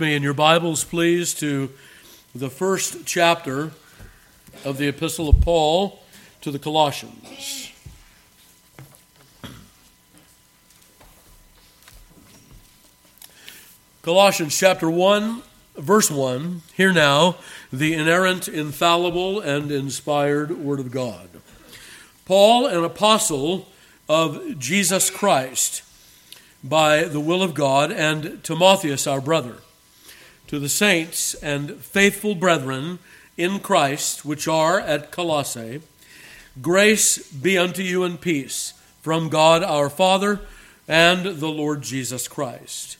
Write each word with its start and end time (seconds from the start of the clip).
me 0.00 0.14
in 0.14 0.22
your 0.22 0.34
Bibles, 0.34 0.84
please, 0.84 1.34
to 1.34 1.70
the 2.34 2.50
first 2.50 3.04
chapter 3.04 3.72
of 4.64 4.76
the 4.78 4.86
Epistle 4.86 5.28
of 5.28 5.40
Paul 5.40 6.02
to 6.40 6.50
the 6.50 6.58
Colossians. 6.58 7.72
Colossians 14.02 14.56
chapter 14.56 14.90
1, 14.90 15.42
verse 15.76 16.10
1. 16.10 16.62
Hear 16.74 16.92
now 16.92 17.36
the 17.72 17.94
inerrant, 17.94 18.46
infallible, 18.46 19.40
and 19.40 19.72
inspired 19.72 20.58
Word 20.58 20.80
of 20.80 20.90
God. 20.90 21.28
Paul, 22.24 22.66
an 22.66 22.84
apostle 22.84 23.68
of 24.08 24.58
Jesus 24.58 25.10
Christ, 25.10 25.82
by 26.62 27.04
the 27.04 27.20
will 27.20 27.42
of 27.42 27.54
God, 27.54 27.90
and 27.90 28.42
Timotheus, 28.44 29.06
our 29.06 29.20
brother 29.20 29.56
to 30.48 30.58
the 30.58 30.68
saints 30.68 31.34
and 31.34 31.76
faithful 31.76 32.34
brethren 32.34 32.98
in 33.36 33.60
Christ 33.60 34.24
which 34.24 34.48
are 34.48 34.80
at 34.80 35.12
Colossae, 35.12 35.82
grace 36.60 37.30
be 37.30 37.56
unto 37.56 37.82
you 37.82 38.02
and 38.02 38.20
peace 38.20 38.72
from 39.02 39.28
God 39.28 39.62
our 39.62 39.90
Father 39.90 40.40
and 40.88 41.24
the 41.38 41.48
Lord 41.48 41.82
Jesus 41.82 42.26
Christ. 42.26 42.96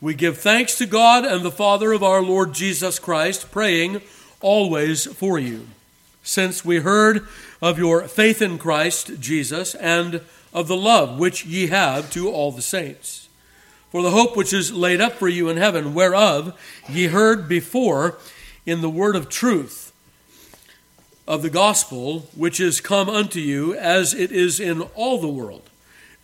We 0.00 0.14
give 0.14 0.38
thanks 0.38 0.76
to 0.78 0.86
God 0.86 1.24
and 1.24 1.44
the 1.44 1.52
Father 1.52 1.92
of 1.92 2.02
our 2.02 2.20
Lord 2.20 2.52
Jesus 2.52 2.98
Christ, 2.98 3.52
praying 3.52 4.02
always 4.40 5.06
for 5.06 5.38
you, 5.38 5.68
since 6.24 6.64
we 6.64 6.78
heard 6.78 7.26
of 7.62 7.78
your 7.78 8.08
faith 8.08 8.42
in 8.42 8.58
Christ 8.58 9.20
Jesus 9.20 9.76
and 9.76 10.20
of 10.52 10.66
the 10.66 10.76
love 10.76 11.20
which 11.20 11.46
ye 11.46 11.68
have 11.68 12.10
to 12.10 12.28
all 12.28 12.50
the 12.50 12.60
saints 12.60 13.22
for 13.92 14.00
the 14.02 14.10
hope 14.10 14.38
which 14.38 14.54
is 14.54 14.72
laid 14.72 15.02
up 15.02 15.12
for 15.12 15.28
you 15.28 15.50
in 15.50 15.58
heaven, 15.58 15.92
whereof 15.92 16.58
ye 16.88 17.08
heard 17.08 17.46
before 17.46 18.16
in 18.64 18.80
the 18.80 18.88
word 18.88 19.14
of 19.14 19.28
truth 19.28 19.92
of 21.28 21.42
the 21.42 21.50
gospel, 21.50 22.20
which 22.34 22.58
is 22.58 22.80
come 22.80 23.10
unto 23.10 23.38
you, 23.38 23.74
as 23.74 24.14
it 24.14 24.32
is 24.32 24.58
in 24.58 24.80
all 24.94 25.20
the 25.20 25.28
world, 25.28 25.68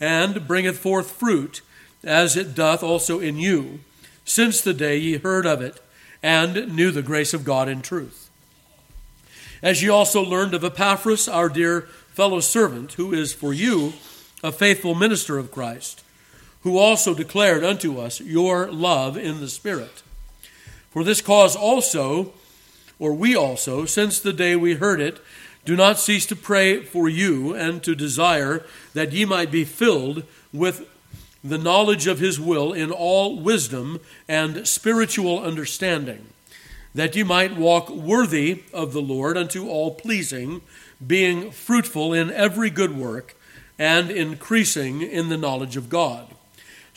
and 0.01 0.49
bringeth 0.49 0.79
forth 0.79 1.11
fruit, 1.11 1.61
as 2.03 2.39
it 2.39 2.55
doth 2.55 2.83
also 2.83 3.21
in 3.21 3.37
you, 3.37 3.81
since 4.25 4.63
the 4.63 4.73
day 4.73 4.97
ye 4.97 5.19
heard 5.19 5.45
of 5.45 5.61
it, 5.61 5.79
and 6.23 6.75
knew 6.75 6.91
the 6.91 7.03
grace 7.03 7.35
of 7.35 7.45
God 7.45 7.69
in 7.69 7.83
truth. 7.83 8.31
As 9.63 9.83
ye 9.83 9.91
also 9.91 10.23
learned 10.23 10.55
of 10.55 10.65
Epaphras, 10.65 11.29
our 11.29 11.51
dear 11.51 11.83
fellow 12.15 12.41
servant, 12.41 12.95
who 12.95 13.13
is 13.13 13.35
for 13.35 13.53
you 13.53 13.93
a 14.43 14.51
faithful 14.53 14.95
minister 14.95 15.37
of 15.37 15.51
Christ 15.51 16.03
who 16.63 16.79
also 16.79 17.15
declared 17.15 17.65
unto 17.65 17.99
us 17.99 18.21
your 18.21 18.71
love 18.71 19.17
in 19.17 19.41
the 19.41 19.49
Spirit. 19.49 20.03
For 20.91 21.05
this 21.05 21.21
cause 21.21 21.55
also, 21.55 22.33
or 22.99 23.13
we 23.13 23.37
also, 23.37 23.85
since 23.85 24.19
the 24.19 24.33
day 24.33 24.57
we 24.57 24.75
heard 24.75 25.01
it, 25.01 25.21
do 25.65 25.77
not 25.77 25.99
cease 25.99 26.27
to 26.27 26.37
pray 26.37 26.83
for 26.83 27.09
you 27.09 27.55
and 27.55 27.83
to 27.83 27.95
desire 27.95 28.65
that 28.95 29.13
ye 29.13 29.25
might 29.25 29.51
be 29.51 29.65
filled 29.65 30.25
with 30.53 30.89
the 31.45 31.59
knowledge 31.59 32.07
of 32.07 32.19
his 32.19 32.41
will 32.41 32.73
in 32.73 32.91
all 32.91 33.39
wisdom 33.39 34.01
and 34.27 34.67
spiritual 34.67 35.41
understanding, 35.41 36.27
that 36.95 37.15
ye 37.15 37.23
might 37.23 37.57
walk 37.57 37.91
worthy 37.91 38.63
of 38.73 38.93
the 38.93 39.03
Lord 39.03 39.37
unto 39.37 39.69
all 39.69 39.95
pleasing, 39.95 40.63
being 41.07 41.51
fruitful 41.53 42.13
in 42.13 42.33
every 42.33 42.71
good 42.71 42.97
work 42.97 43.37
and 43.79 44.11
increasing 44.11 45.03
in 45.03 45.29
the 45.29 45.37
knowledge 45.37 45.77
of 45.77 45.89
God 45.89 46.35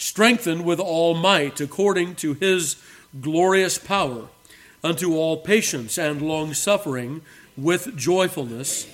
strengthened 0.02 0.66
with 0.66 0.80
all 0.80 1.14
might 1.14 1.62
according 1.62 2.16
to 2.16 2.34
his 2.34 2.76
glorious 3.22 3.78
power, 3.78 4.28
unto 4.84 5.16
all 5.16 5.38
patience 5.38 5.96
and 5.96 6.24
long 6.24 6.56
suffering 6.56 7.22
with 7.56 7.96
joyfulness, 7.96 8.88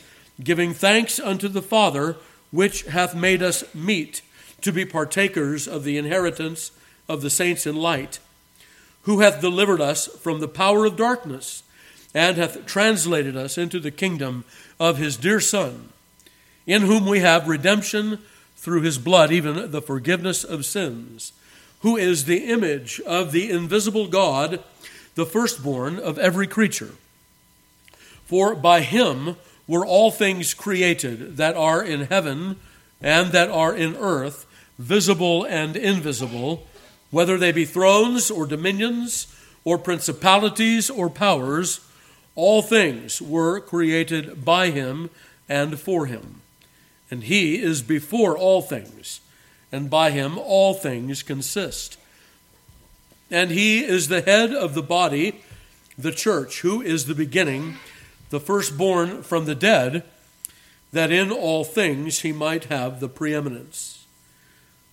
giving 0.44 0.74
thanks 0.74 1.18
unto 1.18 1.48
the 1.48 1.62
Father, 1.62 2.18
which 2.52 2.84
hath 2.84 3.16
made 3.16 3.42
us 3.42 3.64
meet 3.74 4.22
to 4.60 4.74
be 4.74 4.84
partakers 4.84 5.66
of 5.66 5.86
the 5.86 5.98
inheritance 5.98 6.72
of 7.08 7.22
the 7.22 7.30
saints 7.30 7.66
in 7.66 7.76
light, 7.78 8.20
who 9.04 9.22
hath 9.22 9.40
delivered 9.40 9.80
us 9.80 10.08
from 10.08 10.42
the 10.42 10.48
power 10.48 10.84
of 10.84 10.98
darkness, 10.98 11.64
and 12.14 12.36
hath 12.36 12.66
translated 12.66 13.38
us 13.38 13.58
into 13.58 13.80
the 13.80 13.92
kingdom 13.92 14.44
of 14.78 14.98
his 14.98 15.16
dear 15.16 15.40
Son, 15.40 15.88
in 16.66 16.82
whom 16.82 17.06
we 17.06 17.20
have 17.20 17.48
redemption 17.48 18.20
through 18.58 18.82
his 18.82 18.98
blood, 18.98 19.32
even 19.32 19.72
the 19.72 19.82
forgiveness 19.82 20.44
of 20.44 20.66
sins, 20.66 21.32
who 21.82 21.96
is 21.96 22.26
the 22.26 22.52
image 22.52 23.00
of 23.02 23.32
the 23.32 23.50
invisible 23.50 24.08
God, 24.08 24.64
the 25.16 25.26
firstborn 25.26 26.00
of 26.00 26.18
every 26.18 26.48
creature. 26.48 26.92
For 28.26 28.56
by 28.56 28.82
him 28.82 29.38
were 29.68 29.86
all 29.86 30.12
things 30.12 30.54
created 30.54 31.38
that 31.38 31.56
are 31.56 31.84
in 31.84 32.02
heaven 32.02 32.58
and 33.00 33.32
that 33.32 33.50
are 33.50 33.76
in 33.76 33.96
earth, 33.96 34.46
visible 34.80 35.46
and 35.46 35.78
invisible, 35.78 36.68
whether 37.12 37.38
they 37.38 37.52
be 37.52 37.64
thrones 37.64 38.32
or 38.32 38.48
dominions 38.48 39.28
or 39.64 39.78
principalities 39.78 40.90
or 40.90 41.10
powers, 41.10 41.80
all 42.36 42.62
things 42.62 43.22
were 43.22 43.60
created 43.60 44.44
by 44.44 44.72
him 44.72 45.10
and 45.48 45.80
for 45.80 46.08
him 46.08 46.42
and 47.10 47.24
he 47.24 47.62
is 47.62 47.82
before 47.82 48.38
all 48.38 48.62
things, 48.62 49.22
and 49.72 49.90
by 49.90 50.12
him 50.12 50.38
all 50.38 50.74
things 50.74 51.24
consist. 51.24 51.98
And 53.30 53.52
he 53.52 53.84
is 53.84 54.08
the 54.08 54.22
head 54.22 54.54
of 54.54 54.74
the 54.74 54.84
body, 54.84 55.42
the 55.98 56.12
church, 56.12 56.62
who 56.62 56.82
is 56.82 57.06
the 57.06 57.16
beginning, 57.16 57.78
the 58.30 58.40
firstborn 58.40 59.24
from 59.24 59.46
the 59.46 59.56
dead, 59.56 60.04
that 60.92 61.12
in 61.12 61.32
all 61.32 61.64
things 61.64 62.20
he 62.20 62.32
might 62.32 62.66
have 62.66 63.00
the 63.00 63.10
preeminence. 63.10 64.06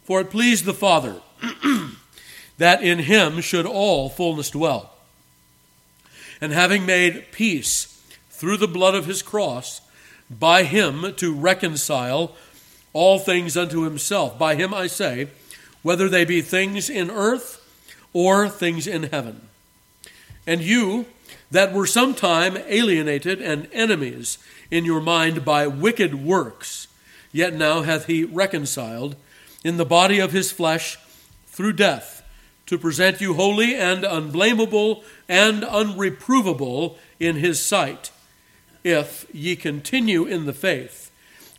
For 0.05 0.21
it 0.21 0.31
pleased 0.31 0.65
the 0.65 0.75
Father 0.75 1.21
that 2.59 2.83
in 2.83 3.01
him 3.01 3.41
should 3.41 3.67
all 3.67 4.09
fullness 4.09 4.51
dwell. 4.51 4.91
And 6.41 6.53
having 6.53 6.85
made 6.85 7.27
peace 7.33 8.03
through 8.31 8.59
the 8.59 8.69
blood 8.69 8.95
of 8.95 9.07
his 9.07 9.23
cross, 9.23 9.81
by 10.39 10.65
him 10.65 11.15
to 11.17 11.35
reconcile 11.35 12.35
all 12.93 13.19
things 13.19 13.57
unto 13.57 13.83
himself. 13.83 14.39
By 14.39 14.55
him 14.55 14.73
I 14.73 14.87
say, 14.87 15.29
whether 15.83 16.09
they 16.09 16.25
be 16.25 16.41
things 16.41 16.89
in 16.89 17.11
earth 17.11 17.61
or 18.13 18.49
things 18.49 18.87
in 18.87 19.05
heaven. 19.05 19.49
And 20.47 20.61
you 20.61 21.07
that 21.51 21.73
were 21.73 21.87
sometime 21.87 22.57
alienated 22.67 23.41
and 23.41 23.69
enemies 23.73 24.39
in 24.71 24.85
your 24.85 25.01
mind 25.01 25.45
by 25.45 25.67
wicked 25.67 26.15
works, 26.15 26.89
yet 27.33 27.55
now 27.55 27.83
hath 27.83 28.07
he 28.07 28.25
reconciled 28.25 29.17
in 29.63 29.77
the 29.77 29.85
body 29.85 30.19
of 30.19 30.33
his 30.33 30.51
flesh 30.51 30.99
through 31.47 31.73
death, 31.73 32.23
to 32.67 32.79
present 32.79 33.21
you 33.21 33.35
holy 33.35 33.75
and 33.75 34.05
unblameable 34.05 35.05
and 35.29 35.63
unreprovable 35.63 36.97
in 37.21 37.37
his 37.37 37.61
sight 37.61 38.11
if 38.85 39.27
ye 39.33 39.57
continue 39.57 40.27
in 40.27 40.45
the 40.45 40.53
faith, 40.53 41.11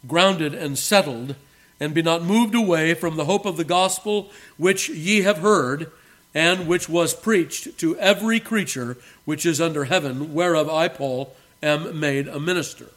grounded 0.07 0.53
and 0.53 0.77
settled, 0.77 1.35
and 1.79 1.93
be 1.93 2.01
not 2.01 2.23
moved 2.23 2.55
away 2.55 2.93
from 2.93 3.17
the 3.17 3.25
hope 3.25 3.45
of 3.45 3.57
the 3.57 3.63
gospel 3.65 4.29
which 4.57 4.87
ye 4.87 5.23
have 5.23 5.39
heard, 5.39 5.91
and 6.33 6.67
which 6.67 6.87
was 6.87 7.13
preached 7.13 7.77
to 7.79 7.97
every 7.97 8.39
creature 8.39 8.97
which 9.25 9.45
is 9.45 9.59
under 9.59 9.85
heaven, 9.85 10.33
whereof 10.33 10.69
I, 10.69 10.87
Paul, 10.87 11.35
am 11.63 11.99
made 11.99 12.27
a 12.27 12.39
minister. 12.39 12.91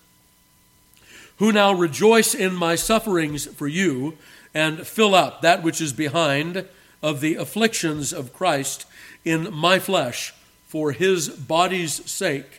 Who 1.38 1.50
now 1.50 1.72
rejoice 1.72 2.34
in 2.34 2.54
my 2.54 2.74
sufferings 2.74 3.46
for 3.46 3.66
you, 3.66 4.18
and 4.52 4.86
fill 4.86 5.14
up 5.14 5.40
that 5.40 5.62
which 5.62 5.80
is 5.80 5.92
behind 5.92 6.66
of 7.02 7.20
the 7.20 7.36
afflictions 7.36 8.12
of 8.12 8.32
Christ 8.32 8.86
in 9.24 9.52
my 9.54 9.78
flesh 9.78 10.34
for 10.66 10.92
his 10.92 11.28
body's 11.28 12.08
sake 12.10 12.57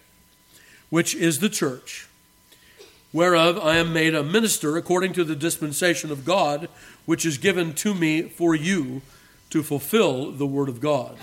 which 0.90 1.16
is 1.16 1.40
the 1.40 1.50
church, 1.50 2.08
whereof 3.14 3.58
I 3.58 3.78
am 3.78 3.94
made 3.94 4.16
a 4.16 4.24
minister 4.24 4.78
according 4.78 5.14
to 5.14 5.24
the 5.24 5.36
dispensation 5.36 6.12
of 6.12 6.26
God, 6.26 6.68
which 7.06 7.26
is 7.26 7.38
given 7.38 7.74
to 7.76 7.94
me 7.94 8.24
for 8.24 8.56
you 8.56 9.02
to 9.50 9.64
fulfill 9.64 10.32
the 10.32 10.48
word 10.48 10.70
of 10.70 10.80
God. 10.80 11.18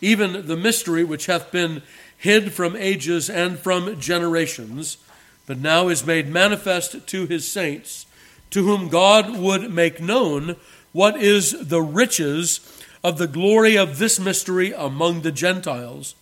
Even 0.00 0.46
the 0.46 0.56
mystery 0.56 1.04
which 1.04 1.26
hath 1.26 1.50
been 1.50 1.82
hid 2.16 2.52
from 2.52 2.76
ages 2.76 3.28
and 3.30 3.58
from 3.58 3.98
generations, 4.00 4.98
but 5.46 5.58
now 5.58 5.88
is 5.88 6.06
made 6.06 6.28
manifest 6.28 7.06
to 7.06 7.26
his 7.26 7.50
saints, 7.50 8.06
to 8.50 8.64
whom 8.64 8.88
God 8.88 9.38
would 9.38 9.72
make 9.72 10.00
known 10.00 10.56
what 10.92 11.16
is 11.16 11.68
the 11.68 11.82
riches 11.82 12.60
of 13.02 13.18
the 13.18 13.26
glory 13.26 13.76
of 13.76 13.98
this 13.98 14.18
mystery 14.18 14.72
among 14.72 15.20
the 15.20 15.32
Gentiles, 15.32 16.14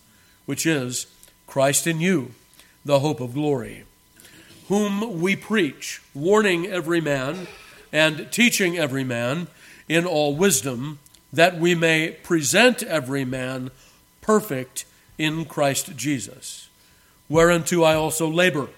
which 0.45 0.65
is 0.65 1.07
Christ 1.47 1.87
in 1.87 1.99
you 1.99 2.33
the 2.85 2.99
hope 2.99 3.19
of 3.19 3.33
glory, 3.33 3.83
whom 4.67 5.19
we 5.19 5.35
preach, 5.35 6.01
warning 6.13 6.67
every 6.67 7.01
man 7.01 7.47
and 7.91 8.31
teaching 8.31 8.77
every 8.77 9.03
man 9.03 9.47
in 9.89 10.05
all 10.05 10.35
wisdom, 10.35 10.99
that 11.33 11.59
we 11.59 11.75
may 11.75 12.11
present 12.23 12.83
every 12.83 13.25
man 13.25 13.71
perfect 14.21 14.85
in 15.17 15.45
Christ 15.45 15.95
Jesus, 15.95 16.69
whereunto 17.27 17.83
I 17.83 17.95
also 17.95 18.29
labor, 18.29 18.69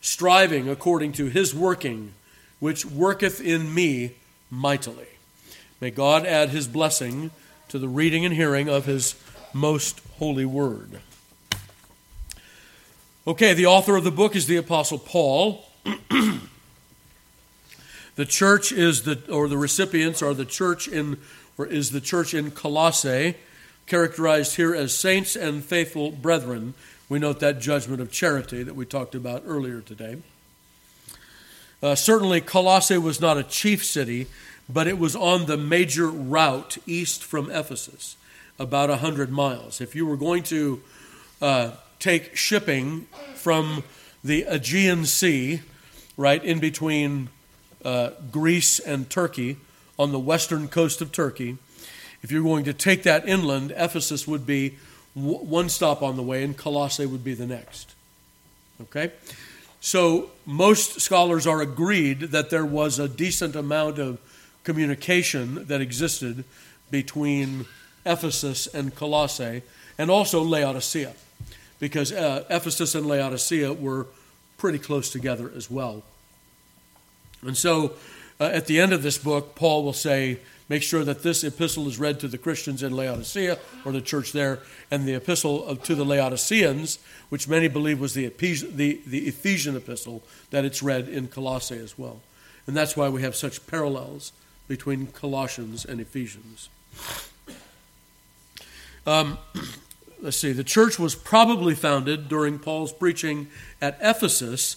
striving 0.00 0.68
according 0.68 1.12
to 1.12 1.26
his 1.26 1.54
working, 1.54 2.14
which 2.58 2.86
worketh 2.86 3.40
in 3.40 3.74
me 3.74 4.12
mightily. 4.50 5.06
May 5.80 5.90
God 5.90 6.26
add 6.26 6.50
his 6.50 6.68
blessing 6.68 7.30
to 7.68 7.78
the 7.78 7.88
reading 7.88 8.24
and 8.24 8.34
hearing 8.34 8.68
of 8.68 8.84
his 8.86 9.14
most 9.52 10.00
holy 10.18 10.44
word. 10.44 11.00
Okay, 13.30 13.54
the 13.54 13.66
author 13.66 13.94
of 13.94 14.02
the 14.02 14.10
book 14.10 14.34
is 14.34 14.48
the 14.48 14.56
Apostle 14.56 14.98
Paul. 14.98 15.64
the 18.16 18.24
church 18.26 18.72
is 18.72 19.02
the, 19.02 19.22
or 19.30 19.46
the 19.46 19.56
recipients 19.56 20.20
are 20.20 20.34
the 20.34 20.44
church 20.44 20.88
in, 20.88 21.16
or 21.56 21.64
is 21.64 21.92
the 21.92 22.00
church 22.00 22.34
in 22.34 22.50
Colossae, 22.50 23.36
characterized 23.86 24.56
here 24.56 24.74
as 24.74 24.92
saints 24.92 25.36
and 25.36 25.64
faithful 25.64 26.10
brethren. 26.10 26.74
We 27.08 27.20
note 27.20 27.38
that 27.38 27.60
judgment 27.60 28.00
of 28.00 28.10
charity 28.10 28.64
that 28.64 28.74
we 28.74 28.84
talked 28.84 29.14
about 29.14 29.44
earlier 29.46 29.80
today. 29.80 30.16
Uh, 31.80 31.94
certainly, 31.94 32.40
Colossae 32.40 32.98
was 32.98 33.20
not 33.20 33.38
a 33.38 33.44
chief 33.44 33.84
city, 33.84 34.26
but 34.68 34.88
it 34.88 34.98
was 34.98 35.14
on 35.14 35.46
the 35.46 35.56
major 35.56 36.08
route 36.08 36.78
east 36.84 37.22
from 37.22 37.48
Ephesus, 37.48 38.16
about 38.58 38.88
100 38.88 39.30
miles. 39.30 39.80
If 39.80 39.94
you 39.94 40.04
were 40.04 40.16
going 40.16 40.42
to 40.42 40.82
uh, 41.40 41.70
take 42.00 42.34
shipping 42.34 43.02
from 43.34 43.84
the 44.24 44.42
Aegean 44.48 45.06
Sea, 45.06 45.60
right 46.16 46.42
in 46.42 46.58
between 46.58 47.28
uh, 47.84 48.10
Greece 48.30 48.78
and 48.78 49.08
Turkey, 49.08 49.56
on 49.98 50.12
the 50.12 50.18
western 50.18 50.66
coast 50.66 51.00
of 51.00 51.12
Turkey, 51.12 51.58
if 52.22 52.30
you're 52.30 52.42
going 52.42 52.64
to 52.64 52.72
take 52.72 53.02
that 53.02 53.28
inland, 53.28 53.72
Ephesus 53.76 54.26
would 54.26 54.46
be 54.46 54.76
w- 55.14 55.38
one 55.38 55.68
stop 55.68 56.02
on 56.02 56.16
the 56.16 56.22
way, 56.22 56.42
and 56.42 56.56
Colossae 56.56 57.06
would 57.06 57.22
be 57.24 57.34
the 57.34 57.46
next. 57.46 57.94
Okay? 58.82 59.12
So 59.80 60.30
most 60.46 61.00
scholars 61.00 61.46
are 61.46 61.60
agreed 61.62 62.20
that 62.32 62.50
there 62.50 62.64
was 62.64 62.98
a 62.98 63.08
decent 63.08 63.56
amount 63.56 63.98
of 63.98 64.18
communication 64.64 65.66
that 65.66 65.80
existed 65.80 66.44
between 66.90 67.66
Ephesus 68.04 68.66
and 68.66 68.94
Colossae, 68.94 69.62
and 69.98 70.10
also 70.10 70.42
Laodicea, 70.42 71.12
because 71.80 72.12
uh, 72.12 72.44
Ephesus 72.48 72.94
and 72.94 73.06
Laodicea 73.06 73.72
were 73.72 74.06
pretty 74.56 74.78
close 74.78 75.10
together 75.10 75.50
as 75.56 75.70
well. 75.70 76.02
And 77.42 77.56
so 77.56 77.94
uh, 78.38 78.44
at 78.44 78.66
the 78.66 78.78
end 78.78 78.92
of 78.92 79.02
this 79.02 79.18
book, 79.18 79.54
Paul 79.54 79.82
will 79.82 79.94
say, 79.94 80.38
make 80.68 80.82
sure 80.82 81.02
that 81.02 81.22
this 81.22 81.42
epistle 81.42 81.88
is 81.88 81.98
read 81.98 82.20
to 82.20 82.28
the 82.28 82.38
Christians 82.38 82.82
in 82.82 82.94
Laodicea, 82.94 83.58
or 83.84 83.92
the 83.92 84.00
church 84.00 84.32
there, 84.32 84.60
and 84.90 85.06
the 85.06 85.14
epistle 85.14 85.64
of, 85.64 85.82
to 85.84 85.94
the 85.94 86.04
Laodiceans, 86.04 86.98
which 87.30 87.48
many 87.48 87.66
believe 87.66 87.98
was 87.98 88.14
the, 88.14 88.28
the, 88.28 89.00
the 89.06 89.26
Ephesian 89.26 89.76
epistle, 89.76 90.22
that 90.50 90.64
it's 90.64 90.82
read 90.82 91.08
in 91.08 91.28
Colossae 91.28 91.78
as 91.78 91.98
well. 91.98 92.20
And 92.66 92.76
that's 92.76 92.96
why 92.96 93.08
we 93.08 93.22
have 93.22 93.34
such 93.34 93.66
parallels 93.66 94.32
between 94.68 95.08
Colossians 95.08 95.84
and 95.84 96.00
Ephesians. 96.00 96.68
Um, 99.06 99.38
let's 100.22 100.36
see, 100.36 100.52
the 100.52 100.64
church 100.64 100.98
was 100.98 101.14
probably 101.14 101.74
founded 101.74 102.28
during 102.28 102.58
Paul's 102.58 102.92
preaching 102.92 103.48
at 103.80 103.98
Ephesus. 104.00 104.76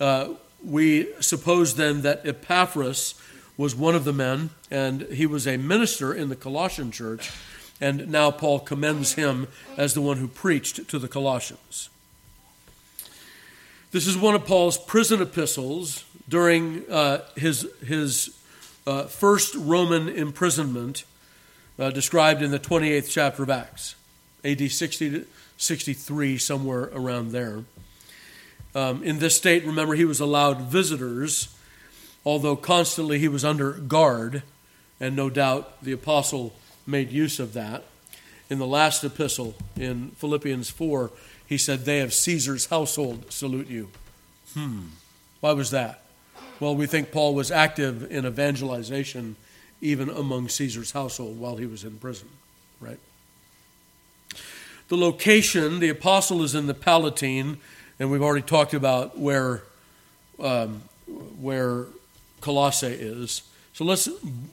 Uh, 0.00 0.34
we 0.62 1.08
suppose 1.20 1.74
then 1.74 2.02
that 2.02 2.26
Epaphras 2.26 3.14
was 3.56 3.74
one 3.74 3.94
of 3.94 4.04
the 4.04 4.12
men, 4.12 4.50
and 4.70 5.02
he 5.02 5.26
was 5.26 5.46
a 5.46 5.56
minister 5.56 6.12
in 6.12 6.28
the 6.28 6.36
Colossian 6.36 6.90
church, 6.90 7.30
and 7.80 8.08
now 8.08 8.30
Paul 8.30 8.60
commends 8.60 9.14
him 9.14 9.46
as 9.76 9.94
the 9.94 10.00
one 10.00 10.16
who 10.16 10.28
preached 10.28 10.88
to 10.88 10.98
the 10.98 11.08
Colossians. 11.08 11.88
This 13.92 14.06
is 14.06 14.16
one 14.16 14.34
of 14.34 14.44
Paul's 14.44 14.76
prison 14.76 15.22
epistles 15.22 16.04
during 16.28 16.82
uh, 16.90 17.24
his, 17.36 17.68
his 17.86 18.36
uh, 18.86 19.04
first 19.04 19.54
Roman 19.54 20.08
imprisonment, 20.08 21.04
uh, 21.78 21.90
described 21.90 22.42
in 22.42 22.50
the 22.50 22.58
28th 22.58 23.10
chapter 23.10 23.42
of 23.42 23.50
Acts, 23.50 23.94
AD 24.44 24.70
60 24.70 25.10
to 25.10 25.26
63, 25.56 26.38
somewhere 26.38 26.90
around 26.92 27.32
there. 27.32 27.64
Um, 28.74 29.02
in 29.02 29.18
this 29.18 29.36
state, 29.36 29.64
remember, 29.64 29.94
he 29.94 30.04
was 30.04 30.20
allowed 30.20 30.62
visitors, 30.62 31.56
although 32.24 32.56
constantly 32.56 33.18
he 33.18 33.28
was 33.28 33.44
under 33.44 33.72
guard, 33.72 34.42
and 35.00 35.14
no 35.14 35.30
doubt 35.30 35.82
the 35.82 35.92
apostle 35.92 36.54
made 36.86 37.10
use 37.10 37.38
of 37.38 37.52
that. 37.52 37.84
In 38.50 38.58
the 38.58 38.66
last 38.66 39.04
epistle, 39.04 39.54
in 39.76 40.10
Philippians 40.16 40.70
4, 40.70 41.10
he 41.46 41.56
said, 41.56 41.84
They 41.84 42.00
of 42.00 42.12
Caesar's 42.12 42.66
household 42.66 43.32
salute 43.32 43.68
you. 43.68 43.90
Hmm. 44.54 44.80
Why 45.40 45.52
was 45.52 45.70
that? 45.70 46.02
Well, 46.60 46.74
we 46.74 46.86
think 46.86 47.10
Paul 47.10 47.34
was 47.34 47.50
active 47.50 48.10
in 48.10 48.26
evangelization 48.26 49.36
even 49.80 50.08
among 50.08 50.48
Caesar's 50.48 50.92
household 50.92 51.38
while 51.38 51.56
he 51.56 51.66
was 51.66 51.84
in 51.84 51.98
prison, 51.98 52.28
right? 52.80 52.98
The 54.88 54.96
location, 54.96 55.80
the 55.80 55.88
apostle 55.88 56.42
is 56.42 56.54
in 56.54 56.66
the 56.66 56.74
Palatine, 56.74 57.56
and 57.98 58.10
we've 58.10 58.22
already 58.22 58.44
talked 58.44 58.74
about 58.74 59.18
where, 59.18 59.62
um, 60.38 60.82
where 61.40 61.86
Colossae 62.42 62.88
is. 62.88 63.42
So 63.72 63.84
let's 63.84 64.08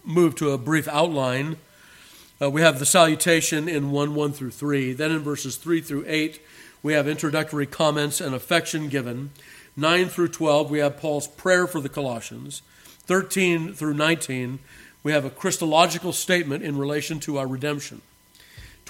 move 0.05 0.35
to 0.35 0.51
a 0.51 0.57
brief 0.57 0.87
outline. 0.87 1.57
Uh, 2.41 2.49
we 2.49 2.61
have 2.61 2.79
the 2.79 2.85
salutation 2.85 3.67
in 3.67 3.91
1 3.91 4.15
1 4.15 4.31
through 4.31 4.51
3. 4.51 4.93
Then 4.93 5.11
in 5.11 5.19
verses 5.19 5.57
3 5.57 5.81
through 5.81 6.05
8, 6.07 6.41
we 6.81 6.93
have 6.93 7.09
introductory 7.09 7.65
comments 7.65 8.21
and 8.21 8.33
affection 8.33 8.87
given. 8.87 9.31
9 9.75 10.07
through 10.07 10.29
12, 10.29 10.71
we 10.71 10.79
have 10.79 10.97
Paul's 10.97 11.27
prayer 11.27 11.67
for 11.67 11.81
the 11.81 11.89
Colossians. 11.89 12.61
13 13.03 13.73
through 13.73 13.95
19, 13.95 14.59
we 15.03 15.11
have 15.11 15.25
a 15.25 15.29
Christological 15.29 16.13
statement 16.13 16.63
in 16.63 16.77
relation 16.77 17.19
to 17.19 17.37
our 17.37 17.47
redemption. 17.47 18.01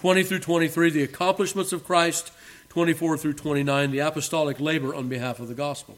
20 0.01 0.23
through 0.23 0.39
23, 0.39 0.89
the 0.89 1.03
accomplishments 1.03 1.71
of 1.71 1.85
Christ. 1.85 2.31
24 2.69 3.17
through 3.17 3.33
29, 3.33 3.91
the 3.91 3.99
apostolic 3.99 4.59
labor 4.59 4.95
on 4.95 5.07
behalf 5.07 5.39
of 5.39 5.47
the 5.47 5.53
gospel. 5.53 5.97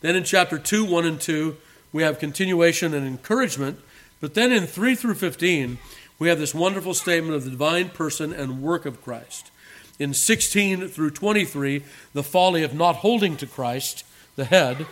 Then 0.00 0.16
in 0.16 0.24
chapter 0.24 0.58
2, 0.58 0.84
1 0.84 1.04
and 1.04 1.20
2, 1.20 1.56
we 1.92 2.02
have 2.02 2.18
continuation 2.18 2.94
and 2.94 3.06
encouragement. 3.06 3.78
But 4.20 4.34
then 4.34 4.50
in 4.50 4.66
3 4.66 4.96
through 4.96 5.14
15, 5.14 5.78
we 6.18 6.28
have 6.28 6.40
this 6.40 6.52
wonderful 6.52 6.94
statement 6.94 7.36
of 7.36 7.44
the 7.44 7.50
divine 7.50 7.90
person 7.90 8.32
and 8.32 8.60
work 8.60 8.86
of 8.86 9.04
Christ. 9.04 9.52
In 10.00 10.14
16 10.14 10.88
through 10.88 11.10
23, 11.10 11.84
the 12.14 12.24
folly 12.24 12.64
of 12.64 12.74
not 12.74 12.96
holding 12.96 13.36
to 13.36 13.46
Christ, 13.46 14.04
the 14.34 14.46
head. 14.46 14.84